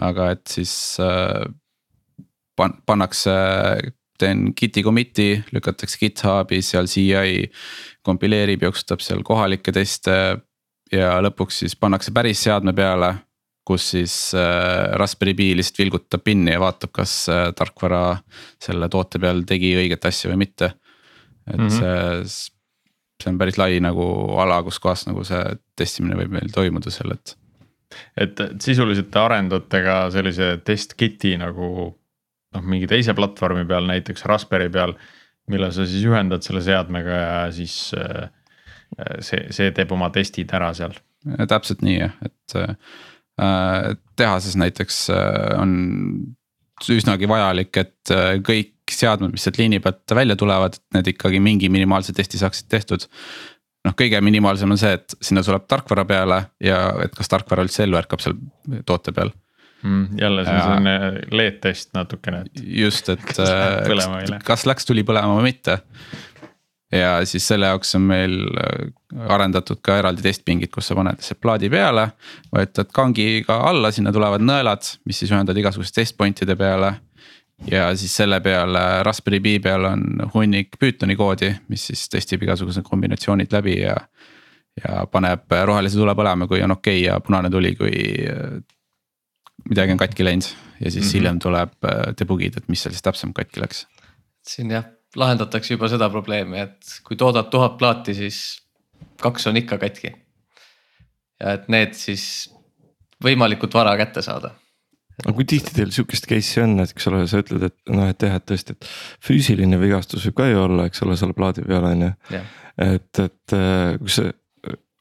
[0.00, 0.70] aga et siis
[2.56, 3.32] pan-, pannakse
[4.20, 7.50] teen Git'i commit'i, lükatakse GitHubi, seal CI
[8.06, 10.14] kompileerib, jooksutab seal kohalikke teste.
[10.92, 13.12] ja lõpuks siis pannakse päris seadme peale
[13.70, 18.16] kus siis äh, Raspberry Pi lihtsalt vilgutab pinni ja vaatab, kas äh, tarkvara
[18.62, 20.72] selle toote peal tegi õiget asja või mitte.
[21.46, 22.26] et mm -hmm.
[22.26, 22.50] see,
[23.22, 24.04] see on päris lai nagu
[24.40, 25.40] ala, kus kohas nagu see
[25.78, 27.36] testimine võib meil toimuda seal, et.
[28.26, 34.26] et sisuliselt te arendate ka sellise test kit'i nagu noh, mingi teise platvormi peal, näiteks
[34.28, 34.96] Raspberry peal.
[35.50, 38.28] mille sa siis ühendad selle seadmega ja siis äh,
[39.18, 40.94] see, see teeb oma testid ära seal.
[41.48, 42.76] täpselt nii jah, et
[43.40, 45.70] Äh, tehases näiteks äh, on
[46.92, 48.34] üsnagi vajalik, et äh,
[48.90, 52.70] kõik seadmed, mis sealt liini pealt välja tulevad, et need ikkagi mingi minimaalse testi saaksid
[52.72, 53.06] tehtud.
[53.86, 57.86] noh, kõige minimaalsem on see, et sinna tuleb tarkvara peale ja et kas tarkvara üldse
[57.86, 58.34] ellu ärkab seal
[58.84, 59.30] toote peal
[59.82, 60.18] mm,.
[60.20, 60.96] jälle see on selline
[61.32, 62.42] LED-test natukene.
[62.60, 64.10] just, et kas,
[64.44, 65.80] kas läks tuli põlema või mitte
[66.92, 68.90] ja siis selle jaoks on meil äh,
[69.30, 72.10] arendatud ka eraldi testpingid, kus sa paned see plaadi peale.
[72.54, 76.96] võtad kangiga alla, sinna tulevad nõelad, mis siis ühendad igasuguste test point'ide peale.
[77.70, 80.04] Ja siis selle peale Raspberry Pi peal on
[80.34, 83.96] hunnik Pythoni koodi, mis siis testib igasugused kombinatsioonid läbi ja.
[84.84, 87.92] ja paneb rohelise tule põlema, kui on okei okay ja punane tuli, kui
[89.68, 90.48] midagi on katki läinud
[90.80, 91.08] ja siis mm.
[91.08, 91.14] -hmm.
[91.14, 93.86] hiljem tuleb äh, debug'id, et mis seal siis täpsemalt katki läks.
[94.48, 94.84] siin jah,
[95.16, 98.62] lahendatakse juba seda probleemi, et kui toodad tuhat plaati, siis
[99.20, 100.12] kaks on ikka katki.
[101.40, 102.24] ja et need siis
[103.24, 104.50] võimalikult vara kätte saada.
[105.24, 108.26] Aga kui tihti teil sihukest case'i on, et eks ole, sa ütled, et noh, et
[108.26, 108.90] jah, et tõesti, et
[109.26, 112.12] füüsiline vigastus võib ka ju olla, eks ole, selle plaadi peal on ju.
[112.80, 114.32] et, et äh, kui see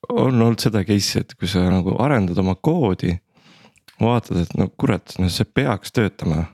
[0.09, 3.17] on olnud seda case'i, et kui sa nagu arendad oma koodi.
[3.99, 6.45] vaatad, et no kurat, no see peaks töötama.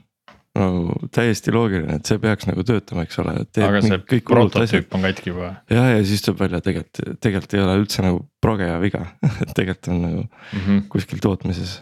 [0.55, 3.34] no täiesti loogiline, et see peaks nagu töötama, eks ole.
[3.68, 5.55] aga see prototüüp on katki juba.
[5.70, 9.03] ja, ja siis tuleb välja, tegelikult, tegelikult ei ole üldse nagu progeja viga
[9.57, 10.88] tegelikult on nagu Mm -hmm.
[10.89, 11.82] kuskil tootmises.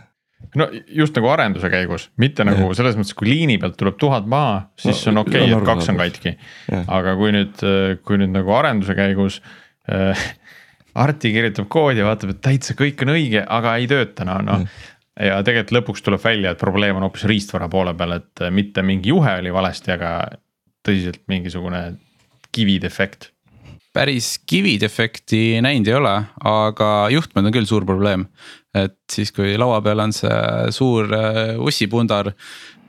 [0.60, 2.78] No just nagu arenduse käigus, mitte nagu Jah.
[2.82, 5.92] selles mõttes, kui liini pealt tuleb tuhat maha, siis No, on okei okay, et kaks
[5.94, 6.36] on katki.
[6.84, 7.66] aga kui nüüd,
[8.06, 9.42] kui nüüd nagu arenduse käigus
[9.92, 10.24] äh,
[10.94, 14.66] Arti kirjutab koodi ja vaatab, et täitsa kõik on õige, aga ei tööta, no noh.
[15.18, 19.10] ja tegelikult lõpuks tuleb välja, et probleem on hoopis riistvara poole peal, et mitte mingi
[19.10, 20.12] juhe oli valesti, aga
[20.86, 21.82] tõsiselt mingisugune
[22.54, 23.32] kividefekt.
[23.94, 26.14] Päris kividefekti näinud ei ole,
[26.50, 28.28] aga juhtmed on küll suur probleem.
[28.74, 30.38] et siis, kui laua peal on see
[30.74, 32.32] suur äh, ussipundar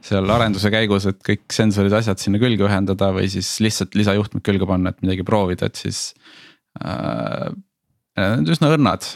[0.05, 4.69] seal arenduse käigus, et kõik sensorid, asjad sinna külge ühendada või siis lihtsalt lisajuhtmed külge
[4.69, 6.11] panna, et midagi proovida, et siis
[6.83, 7.53] äh,.
[8.15, 9.07] Need on üsna õrnad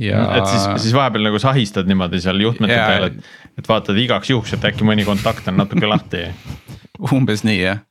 [0.00, 0.22] ja.
[0.36, 2.88] et siis, siis vahepeal nagu sahistad niimoodi seal juhtmete Jaa.
[2.90, 3.30] peal, et,
[3.60, 6.26] et vaatad igaks juhuks, et äkki mõni kontakt on natuke lahti.
[7.12, 7.82] umbes nii jah,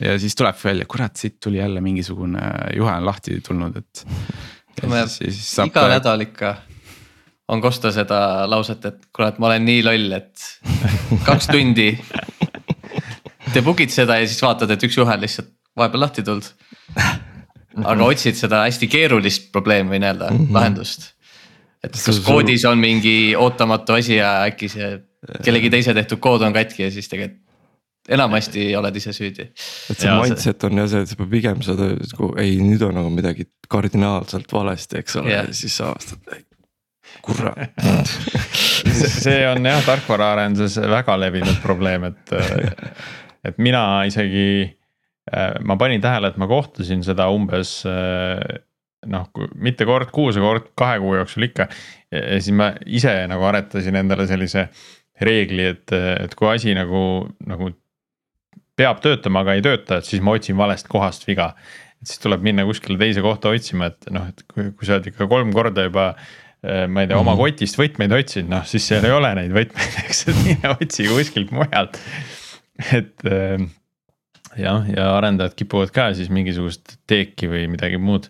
[0.00, 2.40] ja siis tuleb välja, kurat, siit tuli jälle mingisugune
[2.76, 4.06] juhe on lahti tulnud, et.
[5.66, 6.56] Iga nädal ikka
[7.48, 8.18] on kosta seda
[8.50, 10.48] lauset, et kurat, ma olen nii loll, et
[11.24, 11.92] kaks tundi.
[13.54, 16.50] debug'id seda ja siis vaatad, et üks juhe on lihtsalt vahepeal lahti tulnud.
[17.84, 20.52] aga otsid seda hästi keerulist probleemi või nii-öelda mm -hmm.
[20.52, 21.12] lahendust.
[21.84, 24.98] et kas koodis on mingi ootamatu asi ja äkki see
[25.44, 27.45] kellegi teise tehtud kood on katki ja siis tegelikult
[28.12, 29.48] enamasti oled ise süüdi.
[29.50, 31.88] et see see- mindset on jah see, et sa pead pigem seda,
[32.42, 36.44] ei nüüd on nagu midagi kardinaalselt valesti, eks ole ja siis sa avastad,
[37.26, 37.80] kurat.
[39.24, 42.36] see on jah, tarkvaraarenduses väga levinud probleem, et,
[43.50, 44.72] et mina isegi.
[45.66, 47.80] ma panin tähele, et ma kohtasin seda umbes
[49.10, 49.24] noh,
[49.58, 51.66] mitte kord kuus, aga kord kahe kuu jooksul ikka.
[52.14, 54.68] ja siis ma ise nagu aretasin endale sellise
[55.20, 57.00] reegli, et, et kui asi nagu,
[57.48, 57.72] nagu
[58.76, 61.54] peab töötama, aga ei tööta, et siis ma otsin valest kohast viga.
[62.02, 65.06] et siis tuleb minna kuskile teise kohta otsima, et noh, et kui, kui sa oled
[65.10, 66.10] ikka kolm korda juba
[66.62, 67.40] eh, ma ei tea, oma Mhm.
[67.40, 71.50] kotist võtmeid otsinud, noh siis seal ei ole neid võtmeid, eks, et mine otsi kuskilt
[71.56, 71.96] mujalt.
[72.92, 73.64] et eh,
[74.60, 78.28] jah, ja arendajad kipuvad ka siis mingisugust teeki või midagi muud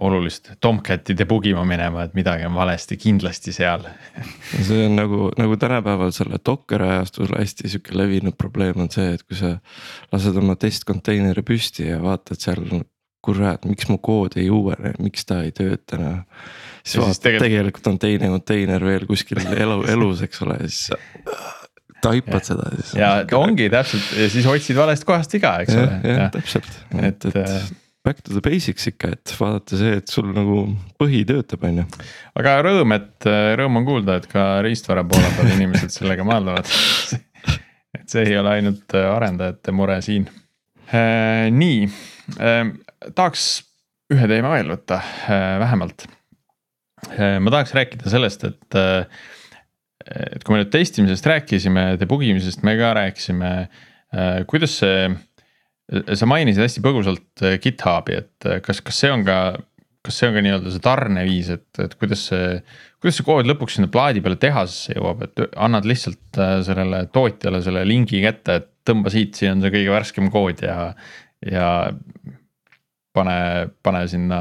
[0.00, 3.84] olulist Tomcati debug ima minema, et midagi on valesti kindlasti seal.
[4.66, 9.22] see on nagu, nagu tänapäeval selle Docker ajastul hästi sihuke levinud probleem on see, et
[9.22, 9.56] kui sa
[10.12, 12.66] lased oma testkonteineri püsti ja vaatad seal.
[13.24, 16.18] kurat, miks mu kood ei uuene, miks ta ei tööta noh.
[16.84, 20.68] siis Ja vaatad, tegelikult- tegelikult on teine konteiner veel kuskil elu, elus, eks ole, ja
[20.68, 20.90] siis
[22.04, 22.92] taipad seda siis.
[23.00, 26.18] ja ongi täpselt ja siis otsid valest kohast viga, eks jah, ole.
[26.18, 26.68] jah täpselt,
[26.98, 27.72] et, et, et äh,
[28.04, 30.58] back to the basics ikka, et vaadata see, et sul nagu
[31.00, 31.84] põhi töötab, on ju.
[32.40, 33.28] aga rõõm, et
[33.60, 36.68] rõõm on kuulda, et ka riistvara poole peal inimesed sellega maadlevad.
[37.96, 40.28] et see ei ole ainult arendajate mure siin.
[41.56, 41.88] nii,
[42.36, 43.48] tahaks
[44.12, 45.00] ühe teema veel võtta,
[45.64, 46.08] vähemalt.
[47.08, 48.80] ma tahaks rääkida sellest, et,
[50.04, 53.54] et kui me nüüd testimisest rääkisime, debug imisest me ka rääkisime,
[54.50, 55.08] kuidas see
[55.90, 59.38] sa mainisid hästi põgusalt GitHubi, et kas, kas see on ka,
[60.04, 62.60] kas see on ka nii-öelda see tarneviis, et, et kuidas see.
[63.02, 67.60] kuidas see kood lõpuks sinna plaadi peale tehasesse jõuab, et annad lihtsalt äh, sellele tootjale
[67.64, 70.78] selle lingi kätte, et tõmba siit, siin on see kõige värskem kood ja,
[71.48, 71.68] ja.
[73.16, 73.38] pane,
[73.84, 74.40] pane sinna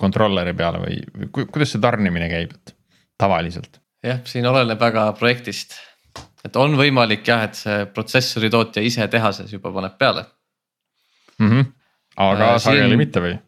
[0.00, 2.76] controller'i peale või, või ku- kuidas see tarnimine käib, et
[3.20, 3.80] tavaliselt?
[4.04, 5.76] jah, siin oleneb väga projektist,
[6.44, 10.24] et on võimalik jah, et see protsessori tootja ise tehases juba paneb peale
[11.40, 11.50] mm.
[11.50, 11.72] -hmm.
[12.16, 13.38] aga Äh, sageli mitte või?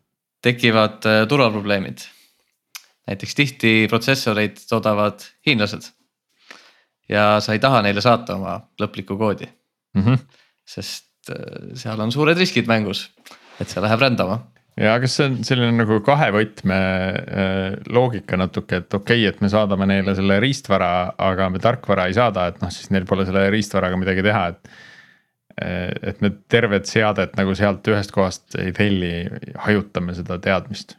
[0.43, 2.09] tekivad äh, turvaprobleemid.
[3.07, 5.91] näiteks tihti protsessoreid toodavad hiinlased.
[7.09, 9.49] ja sa ei taha neile saata oma lõplikku koodi,
[9.95, 10.19] Mm -hmm.
[10.65, 13.11] sest äh, seal on suured riskid mängus,
[13.61, 14.39] et see läheb rändama.
[14.77, 16.79] ja kas see on selline nagu kahe võtme
[17.21, 22.07] äh, loogika natuke, et okei okay,, et me saadame neile selle riistvara, aga me tarkvara
[22.07, 24.69] ei saada, et noh, siis neil pole selle riistvaraga midagi teha, et.
[25.61, 29.13] Et me tervet seadet nagu sealt ühest kohast ei telli,
[29.67, 30.97] hajutame seda teadmist.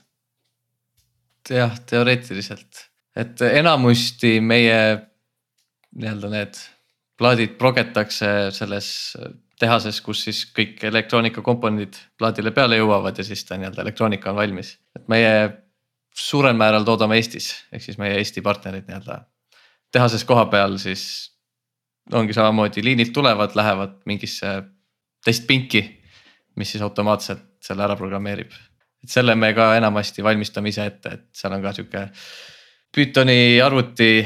[1.49, 2.85] jah, teoreetiliselt,
[3.15, 4.77] et enamusti meie
[5.93, 6.61] nii-öelda need
[7.19, 8.87] plaadid progetakse selles
[9.59, 14.77] tehases, kus siis kõik elektroonikakomponendid plaadile peale jõuavad ja siis ta nii-öelda elektroonika on valmis.
[14.95, 15.35] et meie
[16.13, 19.23] suurel määral toodame Eestis, ehk siis meie Eesti partnerid nii-öelda
[19.93, 21.32] tehases koha peal siis
[22.11, 24.63] ongi samamoodi liinilt tulevad, lähevad mingisse
[25.25, 25.83] testpinki,
[26.55, 28.51] mis siis automaatselt selle ära programmeerib.
[29.03, 32.07] et selle me ka enamasti valmistame ise ette, et seal on ka sihuke
[32.93, 34.21] Pythoni arvuti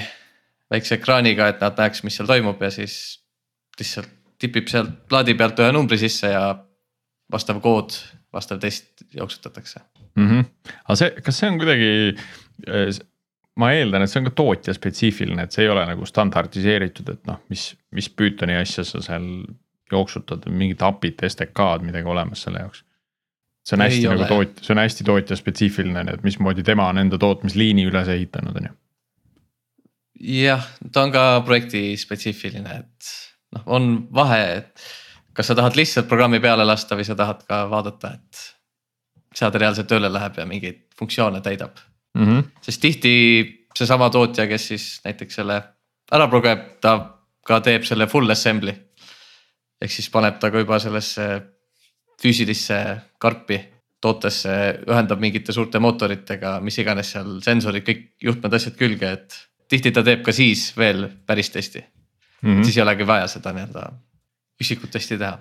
[0.71, 3.21] väikse ekraaniga, et nad näeks, mis seal toimub ja siis
[3.80, 4.09] lihtsalt
[4.41, 6.49] tipib sealt plaadi pealt ühe numbri sisse ja
[7.32, 7.95] vastav kood,
[8.34, 9.80] vastav test jooksutatakse
[10.15, 10.28] mm.
[10.28, 10.73] -hmm.
[10.84, 11.91] aga see, kas see on kuidagi,
[13.58, 17.30] ma eeldan, et see on ka tootja spetsiifiline, et see ei ole nagu standardiseeritud, et
[17.30, 19.26] noh, mis, mis Pythoni asja sa seal
[19.91, 22.84] jooksutad, mingid API-d, STK-d, midagi olemas selle jaoks.
[23.68, 27.01] see on hästi ei nagu tootja, see on hästi tootja spetsiifiline, et mismoodi tema on
[27.01, 28.76] enda tootmisliini üles ehitanud, on ju.
[30.43, 33.12] jah, ta on ka projekti spetsiifiline, et
[33.58, 34.88] noh, on vahe, et
[35.38, 38.45] kas sa tahad lihtsalt programmi peale lasta või sa tahad ka vaadata, et
[39.38, 41.78] seade reaalselt tööle läheb ja mingeid funktsioone täidab
[42.18, 42.26] mm.
[42.26, 42.43] -hmm.
[42.61, 43.13] sest tihti
[43.78, 45.61] seesama tootja, kes siis näiteks selle
[46.11, 46.97] ära progeb, ta
[47.45, 48.74] ka teeb selle full assembly.
[49.82, 51.41] ehk siis paneb ta ka juba sellesse
[52.22, 52.78] füüsilisse
[53.20, 53.59] karpi
[54.01, 54.49] tootesse,
[54.89, 59.38] ühendab mingite suurte mootoritega, mis iganes seal sensorid, kõik juhtmed, asjad külge, et
[59.70, 61.84] tihti ta teeb ka siis veel päris testi
[62.41, 62.49] mm.
[62.49, 62.63] -hmm.
[62.63, 63.91] siis ei olegi vaja seda nii-öelda
[64.61, 65.38] üksikut testi teha.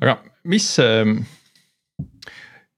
[0.00, 1.41] aga mis äh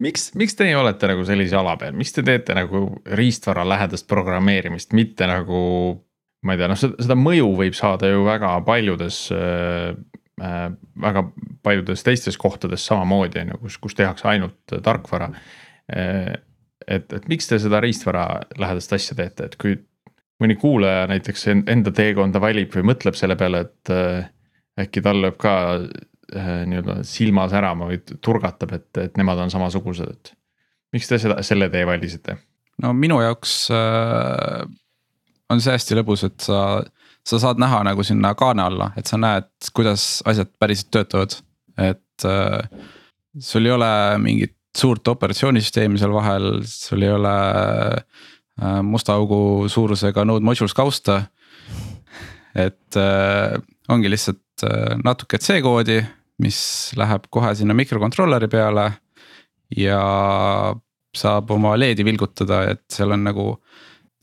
[0.05, 2.87] miks, miks teie olete nagu sellise ala peal, miks te teete nagu
[3.19, 5.61] riistvara lähedast programmeerimist, mitte nagu.
[6.45, 9.95] ma ei tea, noh seda, seda mõju võib saada ju väga paljudes äh,,
[10.45, 10.67] äh
[11.01, 11.23] väga
[11.65, 15.31] paljudes teistes kohtades samamoodi on ju, kus, kus tehakse ainult tarkvara
[15.89, 16.35] äh,.
[16.87, 19.79] et, et miks te seda riistvara lähedast asja teete, et kui
[20.43, 24.27] mõni kuulaja näiteks enda teekonda valib või mõtleb selle peale, et äh,
[24.85, 25.55] äkki tal lööb ka
[26.41, 30.35] nii-öelda silma särama või turgatab, et, et nemad on samasugused, et.
[30.95, 32.39] miks te seda, selle tee valisite?
[32.83, 34.65] no minu jaoks äh,
[35.53, 36.59] on see hästi lõbus, et sa,
[37.27, 41.39] sa saad näha nagu sinna kaane alla, et sa näed, kuidas asjad päriselt töötavad,
[41.79, 42.85] et äh,.
[43.43, 43.91] sul ei ole
[44.23, 47.35] mingit suurt operatsioonisüsteemi seal vahel, sul ei ole
[47.95, 51.25] äh, musta augu suurusega node modules kausta.
[52.55, 53.55] et äh,
[53.89, 55.99] ongi lihtsalt äh, natuke C koodi
[56.43, 56.59] mis
[56.99, 58.91] läheb kohe sinna mikrokontrolleri peale.
[59.77, 60.01] ja
[61.15, 63.47] saab oma LED-i vilgutada, et seal on nagu,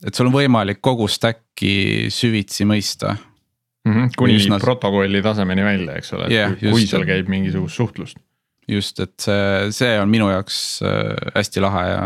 [0.04, 3.92] et sul on võimalik kogu stack'i süvitsi mõista mm.
[3.92, 4.58] -hmm, kuni Üsna...
[4.62, 8.20] protokolli tasemeni välja, eks ole yeah,, kui, seal käib mingisugust suhtlust.
[8.68, 12.04] just, et see, see on minu jaoks äh, hästi lahe ja,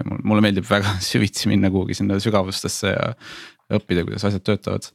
[0.00, 3.12] ja mulle meeldib väga süvitsi minna kuhugi sinna sügavustesse ja
[3.70, 4.90] õppida, kuidas asjad töötavad.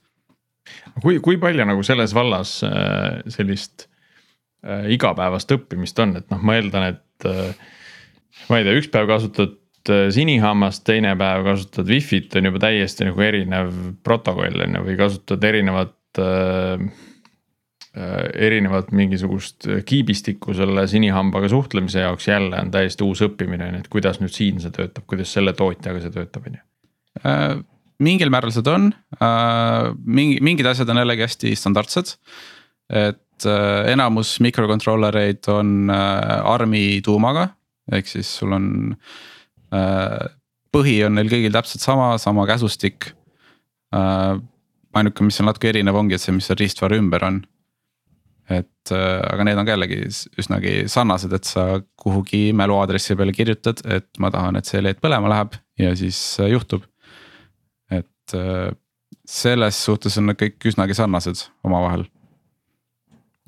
[1.02, 3.90] kui, kui palju nagu selles vallas äh, sellist
[4.66, 7.54] äh, igapäevast õppimist on, et noh, ma eeldan, et äh,
[8.50, 13.08] ma ei tea, üks päev kasutad äh, sinihammast, teine päev kasutad wifi't on juba täiesti
[13.10, 13.74] nagu erinev
[14.06, 16.88] protokoll on ju, või kasutad erinevat äh,.
[17.96, 23.86] äh erinevat mingisugust kiibistikku selle sinihambaga suhtlemise jaoks jälle on täiesti uus õppimine, on ju,
[23.86, 26.66] et kuidas nüüd siin see töötab, kuidas selle tootjaga see töötab, on ju
[27.24, 27.56] äh,
[28.04, 28.90] mingil määral seda on
[30.04, 32.18] mingi, mingid asjad on jällegi hästi standardsed.
[32.92, 33.22] et
[33.92, 37.50] enamus mikrokontrollereid on äh, ARM-i tuumaga,
[37.92, 38.68] ehk siis sul on.
[39.76, 40.32] Äh,
[40.76, 43.14] põhi on neil kõigil täpselt sama, sama käsustik.
[43.96, 47.38] ainuke, mis on natuke erinev, ongi, et see, mis seal riistvara ümber on.
[48.52, 50.02] et aga need on ka jällegi
[50.38, 55.32] üsnagi sarnased, et sa kuhugi mäluaadressi peale kirjutad, et ma tahan, et see LED põlema
[55.32, 56.20] läheb ja siis
[56.52, 56.84] juhtub.
[57.90, 58.36] et
[59.26, 62.04] selles suhtes on nad kõik üsnagi sarnased omavahel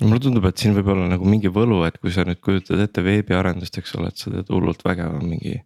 [0.04, 3.02] mulle tundub, et siin võib olla nagu mingi võlu, et kui sa nüüd kujutad ette
[3.04, 5.58] veebiarendust, eks ole, et sa teed hullult vägeva mingi.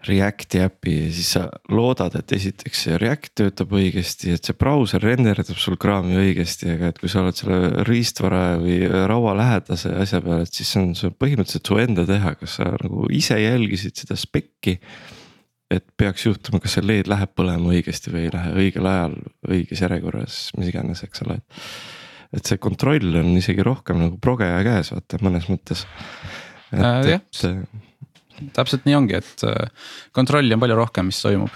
[0.00, 5.02] React'i äpi ja siis sa loodad, et esiteks see React töötab õigesti, et see brauser
[5.04, 10.46] renderdab sul kraami õigesti, aga et kui sa oled selle riistvara või raualähedase asja peal,
[10.46, 14.78] et siis on see põhimõtteliselt su enda teha, kas sa nagu ise jälgisid seda spekki
[15.70, 19.20] et peaks juhtuma, kas see LED läheb põlema õigesti või ei lähe õigel ajal,
[19.52, 21.60] õiges järjekorras, mis iganes, eks ole, et
[22.36, 25.84] et see kontroll on isegi rohkem nagu progeja käes, vaata mõnes mõttes.
[26.70, 31.50] Äh, jah, äh, täpselt nii ongi, et äh, kontrolli on palju rohkem, mis toimub.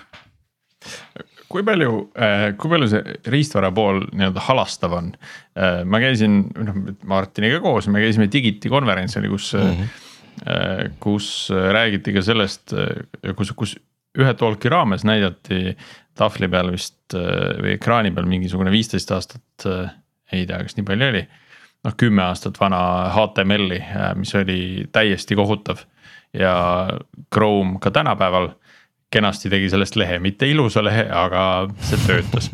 [1.49, 1.91] kui palju,
[2.59, 5.13] kui palju see riistvara pool nii-öelda halastav on?
[5.87, 10.97] ma käisin, noh Martiniga koos, me käisime Digiti konverentsil, kus mm, -hmm.
[11.01, 12.75] kus räägiti ka sellest,
[13.39, 13.77] kus, kus
[14.19, 15.77] ühe talk'i raames näidati
[16.19, 19.67] tahvli peal vist äh, või ekraani peal mingisugune viisteist aastat,
[20.33, 21.25] ei tea, kas nii palju oli.
[21.85, 22.81] noh, kümme aastat vana
[23.13, 23.81] HTML-i,
[24.17, 25.85] mis oli täiesti kohutav
[26.33, 26.55] ja
[27.35, 28.49] Chrome ka tänapäeval
[29.13, 32.51] kenasti tegi sellest lehe, mitte ilusa lehe, aga see töötas.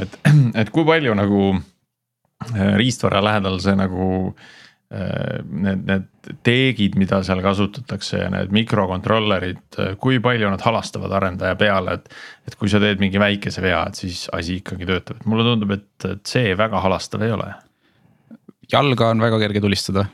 [0.00, 0.16] et,
[0.54, 1.42] et kui palju nagu
[2.76, 4.59] riistvara lähedal see nagu äh, Äh,
[4.90, 11.58] need, need teegid, mida seal kasutatakse ja need mikrokontrollerid, äh, kui palju nad halastavad arendaja
[11.60, 12.10] peale, et.
[12.50, 15.76] et kui sa teed mingi väikese vea, et siis asi ikkagi töötab, et mulle tundub,
[15.76, 17.52] et, see väga halastav ei ole.
[18.70, 20.06] jalga on väga kerge tulistada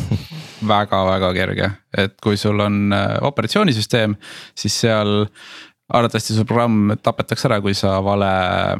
[0.72, 4.16] väga-väga kerge, et kui sul on äh, operatsioonisüsteem,
[4.56, 5.28] siis seal
[5.92, 8.30] arvatavasti su programm tapetakse ära, kui sa vale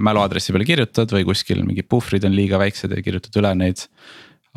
[0.00, 3.84] mäluaadressi peale kirjutad või kuskil mingid puhvrid on liiga väiksed ja kirjutad üle neid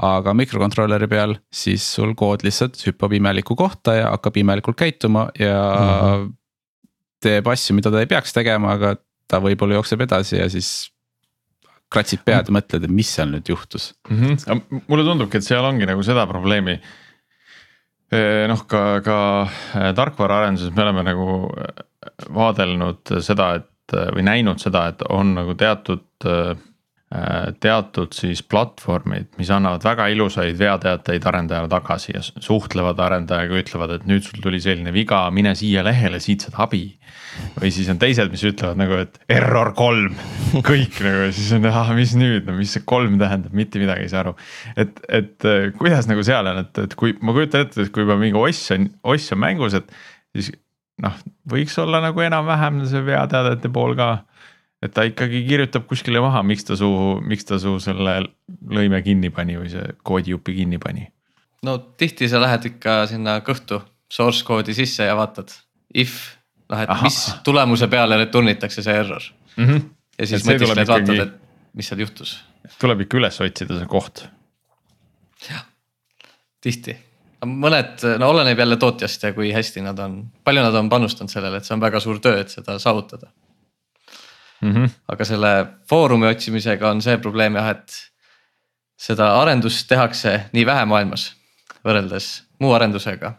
[0.05, 5.55] aga mikrokontrolleri peal, siis sul kood lihtsalt hüppab imelikku kohta ja hakkab imelikult käituma ja
[5.55, 5.89] mm.
[5.89, 6.31] -hmm.
[7.23, 8.95] teeb asju, mida ta ei peaks tegema, aga
[9.27, 10.91] ta võib-olla jookseb edasi ja siis
[11.91, 14.23] kratsid pead ja mõtled, et mis seal nüüd juhtus mm.
[14.23, 14.83] -hmm.
[14.87, 16.79] mulle tundubki, et seal ongi nagu seda probleemi.
[18.47, 21.83] noh, ka, ka äh, tarkvaraarenduses me oleme nagu äh,
[22.33, 26.78] vaadelnud seda, et või näinud seda, et on nagu teatud äh, Äh,
[27.09, 34.05] teatud siis platvormid, mis annavad väga ilusaid veateateid arendajale tagasi ja suhtlevad arendajaga, ütlevad, et
[34.09, 36.83] nüüd sul tuli selline viga, mine siia lehele, siit saad abi.
[37.57, 40.13] või siis on teised, mis ütlevad nagu, et error kolm,
[40.69, 44.13] kõik nagu siis on, ah, mis nüüd, no mis see kolm tähendab, mitte midagi ei
[44.13, 44.35] saa aru.
[44.77, 48.05] et, et äh, kuidas nagu seal on, et, et kui ma kujutan ette, et kui
[48.05, 49.89] juba mingi oss on, oss on mängus, et
[50.37, 50.53] siis
[51.01, 51.17] noh,
[51.49, 54.11] võiks olla nagu enam-vähem see veateadete pool ka
[54.83, 56.89] et ta ikkagi kirjutab kuskile maha, miks ta su,
[57.25, 58.15] miks ta su selle
[58.71, 61.07] lõime kinni pani või see koodijupi kinni pani.
[61.67, 65.51] no tihti sa lähed ikka sinna kõhtu source koodi sisse ja vaatad
[65.93, 66.35] if,
[66.71, 67.07] noh et Aha.
[67.07, 69.23] mis tulemuse peale return itakse see error
[69.55, 69.65] mm.
[69.65, 69.89] -hmm.
[70.19, 72.39] ja siis mõtiskled vaatad, et mis seal juhtus.
[72.79, 74.25] tuleb ikka üles otsida see koht.
[75.49, 75.65] jah,
[76.61, 76.95] tihti
[77.45, 81.59] mõned, no oleneb jälle tootjast ja kui hästi nad on, palju nad on panustanud sellele,
[81.59, 83.31] et see on väga suur töö, et seda saavutada
[84.61, 84.71] mm.
[84.71, 84.89] -hmm.
[85.07, 85.51] aga selle
[85.89, 88.09] foorumi otsimisega on see probleem jah, et
[88.99, 91.29] seda arendust tehakse nii vähe maailmas
[91.85, 93.33] võrreldes muu arendusega.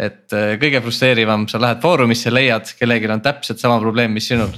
[0.00, 4.50] et äh, kõige frustreerivam, sa lähed foorumisse, leiad, kellelgi on täpselt sama probleem, mis sinul.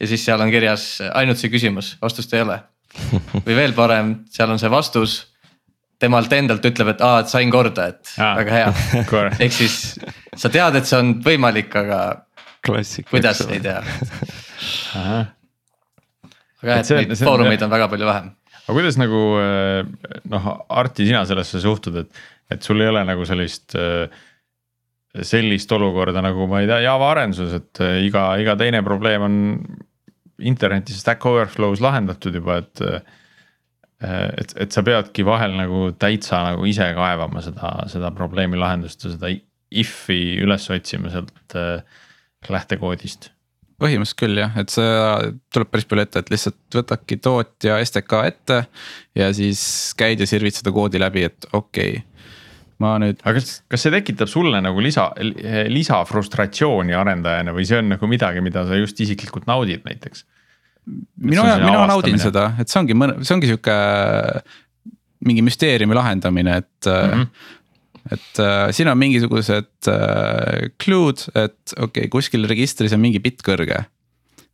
[0.00, 2.60] ja siis seal on kirjas ainult see küsimus, vastust ei ole.
[3.46, 5.34] või veel parem, seal on see vastus
[5.98, 8.72] temalt endalt ütleb, et aa, et sain korda, et Aa, väga hea.
[9.44, 9.76] ehk siis
[10.36, 12.00] sa tead, et see on võimalik, aga.
[13.10, 13.82] kuidas, ei tea
[16.64, 18.30] aga jah, et neid foorumeid on väga palju vähem.
[18.64, 19.80] aga kuidas nagu eh,
[20.32, 24.06] noh, Arti, sina sellesse suhtud, et, et sul ei ole nagu sellist eh,
[25.14, 29.36] sellist olukorda nagu ma ei tea, Java arenduses, et eh, iga, iga teine probleem on
[30.44, 32.88] internetis Stack Overflow's lahendatud juba, et.
[34.04, 39.12] et, et sa peadki vahel nagu täitsa nagu ise kaevama seda, seda probleemi lahendust ja
[39.14, 39.30] seda
[39.70, 41.54] if'i üles otsima sealt
[42.50, 43.30] lähtekoodist
[43.84, 44.88] põhimõtteliselt küll jah, et see
[45.54, 48.58] tuleb päris palju ette, et lihtsalt võtadki tootja STK ette
[49.20, 49.62] ja siis
[49.98, 52.02] käid ja sirvid seda koodi läbi, et okei okay,
[52.82, 53.20] ma nüüd.
[53.22, 55.10] aga kas, kas see tekitab sulle nagu lisa,
[55.70, 60.26] lisafrustratsiooni arendajana või see on nagu midagi, mida sa just isiklikult naudid näiteks?
[61.16, 63.76] mina, mina naudin seda, et see ongi mõne, see ongi sihuke
[65.24, 67.12] mingi müsteeriumi lahendamine, et mm.
[67.12, 67.60] -hmm
[68.12, 73.44] et äh, siin on mingisugused äh, clue'd, et okei okay,, kuskil registris on mingi bitt
[73.46, 73.84] kõrge.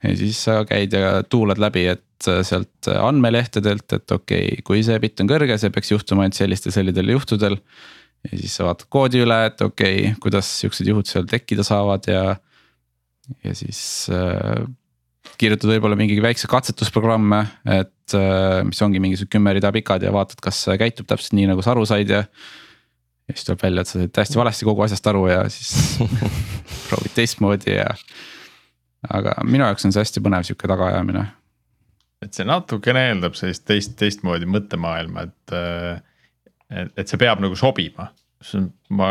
[0.00, 4.84] ja siis sa käid ja tuulad läbi, et äh, sealt andmelehtedelt, et okei okay,, kui
[4.86, 7.58] see bitt on kõrge, see peaks juhtuma ainult sellistel, sellistel juhtudel.
[8.30, 12.06] ja siis sa vaatad koodi üle, et okei okay,, kuidas siuksed juhud seal tekkida saavad
[12.10, 12.24] ja,
[13.42, 13.82] ja siis
[14.14, 14.62] äh,
[15.40, 17.44] kirjutad võib-olla mingi väikse katsetusprogramme,
[17.80, 21.50] et äh, mis ongi mingisugused kümme rida pikad ja vaatad, kas see käitub täpselt nii,
[21.50, 22.24] nagu sa aru said ja
[23.30, 25.98] ja siis tuleb välja, et sa said täiesti valesti kogu asjast aru ja siis
[26.88, 27.88] proovid teistmoodi ja.
[29.08, 31.24] aga minu jaoks on see hästi põnev sihuke tagaajamine.
[32.26, 35.54] et see natukene eeldab sellist teist, teistmoodi mõttemaailma, et,
[36.70, 38.10] et, et see peab nagu sobima.
[38.90, 39.10] ma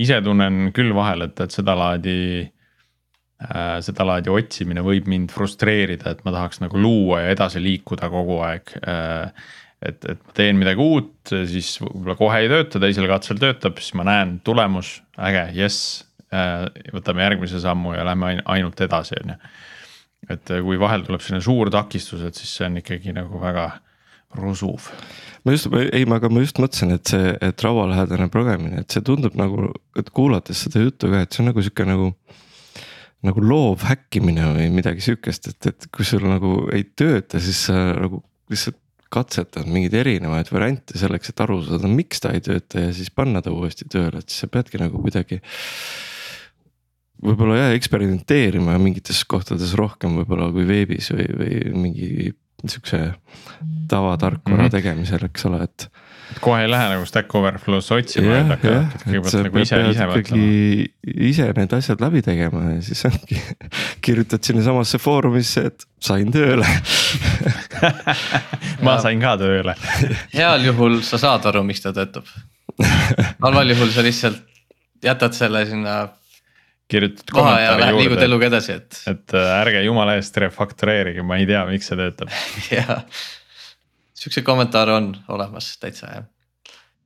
[0.00, 6.34] ise tunnen küll vahel, et, et sedalaadi äh,, sedalaadi otsimine võib mind frustreerida, et ma
[6.34, 9.50] tahaks nagu luua ja edasi liikuda kogu aeg äh,
[9.80, 13.96] et, et ma teen midagi uut, siis võib-olla kohe ei tööta, teisel katsel töötab, siis
[13.98, 16.04] ma näen tulemus, äge, jess.
[16.30, 19.38] Äh, võtame järgmise sammu ja lähme ainult edasi, on ju.
[20.30, 23.66] et äh, kui vahel tuleb selline suur takistus, et siis see on ikkagi nagu väga,
[24.38, 24.86] rusuv
[25.42, 29.02] ma just, ei, ma, aga ma just mõtlesin, et see, et raualähedane progemine, et see
[29.06, 32.12] tundub nagu, et kuulates seda juttu ka, et see on nagu sihuke nagu.
[33.20, 37.74] nagu loov häkkimine või midagi sihukest, et, et kui sul nagu ei tööta, siis sa
[37.92, 38.78] nagu lihtsalt
[39.10, 43.42] katsetad mingeid erinevaid variante selleks, et aru saada, miks ta ei tööta ja siis panna
[43.42, 45.40] ta uuesti tööle, et siis sa peadki nagu kuidagi
[47.20, 52.10] võib-olla jah, eksperimenteerima mingites kohtades rohkem võib-olla kui veebis või, või mingi
[52.64, 53.14] sihukese
[53.90, 54.76] tavatarkvara mm -hmm.
[54.76, 55.90] tegemisel, eks ole, et.
[56.40, 60.50] Kohe ei lähe nagu Stack Overflow's otsima, et hakkad kõigepealt nagu ise, ise mõtlema.
[61.30, 63.40] ise need asjad läbi tegema ja siis ongi
[64.04, 66.68] kirjutad sinnasamasse foorumisse, et sain tööle
[68.86, 69.74] ma sain ka tööle
[70.38, 72.28] heal juhul sa saad aru, miks ta töötab
[73.44, 74.46] halval juhul sa lihtsalt
[75.04, 76.00] jätad selle sinna
[76.90, 77.98] kirjutad kommentaari juurde.
[78.02, 79.02] liigud eluga edasi, et.
[79.10, 82.32] et äh, ärge jumala eest refaktoreerige, ma ei tea, miks see töötab
[82.70, 83.04] jah,
[84.20, 86.28] siukse kommentaar on olemas täitsa jah.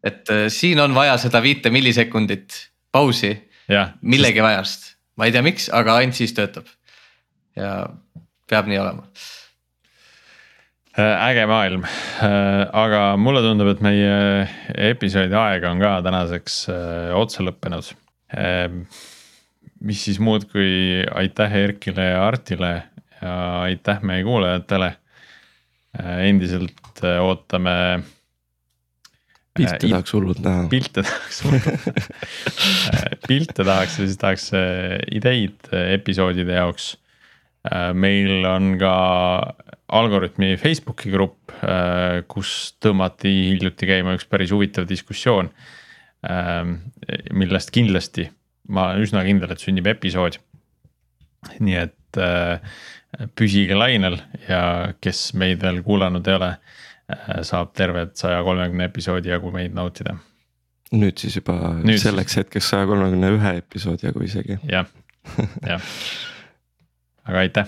[0.03, 2.59] et äh, siin on vaja seda viite millisekundit
[2.93, 3.33] pausi
[4.01, 4.47] millegi sest...
[4.49, 6.69] vajast, ma ei tea, miks, aga ainult siis töötab.
[7.57, 7.87] ja
[8.51, 9.07] peab nii olema
[10.99, 14.15] äh, äge maailm, äh, aga mulle tundub, et meie
[14.93, 16.65] episoodi aeg on ka tänaseks
[17.15, 17.95] otsa lõppenud
[19.85, 22.73] mis siis muud kui aitäh Erkile ja Artile
[23.21, 23.35] ja
[23.67, 24.95] aitäh meie kuulajatele.
[25.95, 27.77] Äh, endiselt äh, ootame.
[29.55, 30.67] pilte äh, tahaks hullult näha.
[30.71, 31.95] pilte tahaks hullult näha
[33.29, 34.51] pilte tahaks ja siis tahaks
[35.15, 36.95] ideid episoodide jaoks.
[37.95, 38.95] meil on ka
[39.95, 41.53] Algorütmi Facebooki grupp,
[42.29, 45.51] kus tõmmati hiljuti käima üks päris huvitav diskussioon.
[47.33, 48.27] millest kindlasti
[48.69, 50.39] ma olen üsna kindel, et sünnib episood.
[51.61, 52.63] nii et äh,
[53.37, 54.17] püsige lainel
[54.49, 56.84] ja kes meid veel kuulanud ei ole äh,,
[57.43, 60.17] saab terved saja kolmekümne episoodi jagu meid nautida.
[60.95, 64.59] nüüd siis juba nüüd selleks hetkeks saja kolmekümne ühe episoodi jagu isegi.
[64.71, 64.87] jah,
[65.67, 65.83] jah,
[67.25, 67.67] aga aitäh.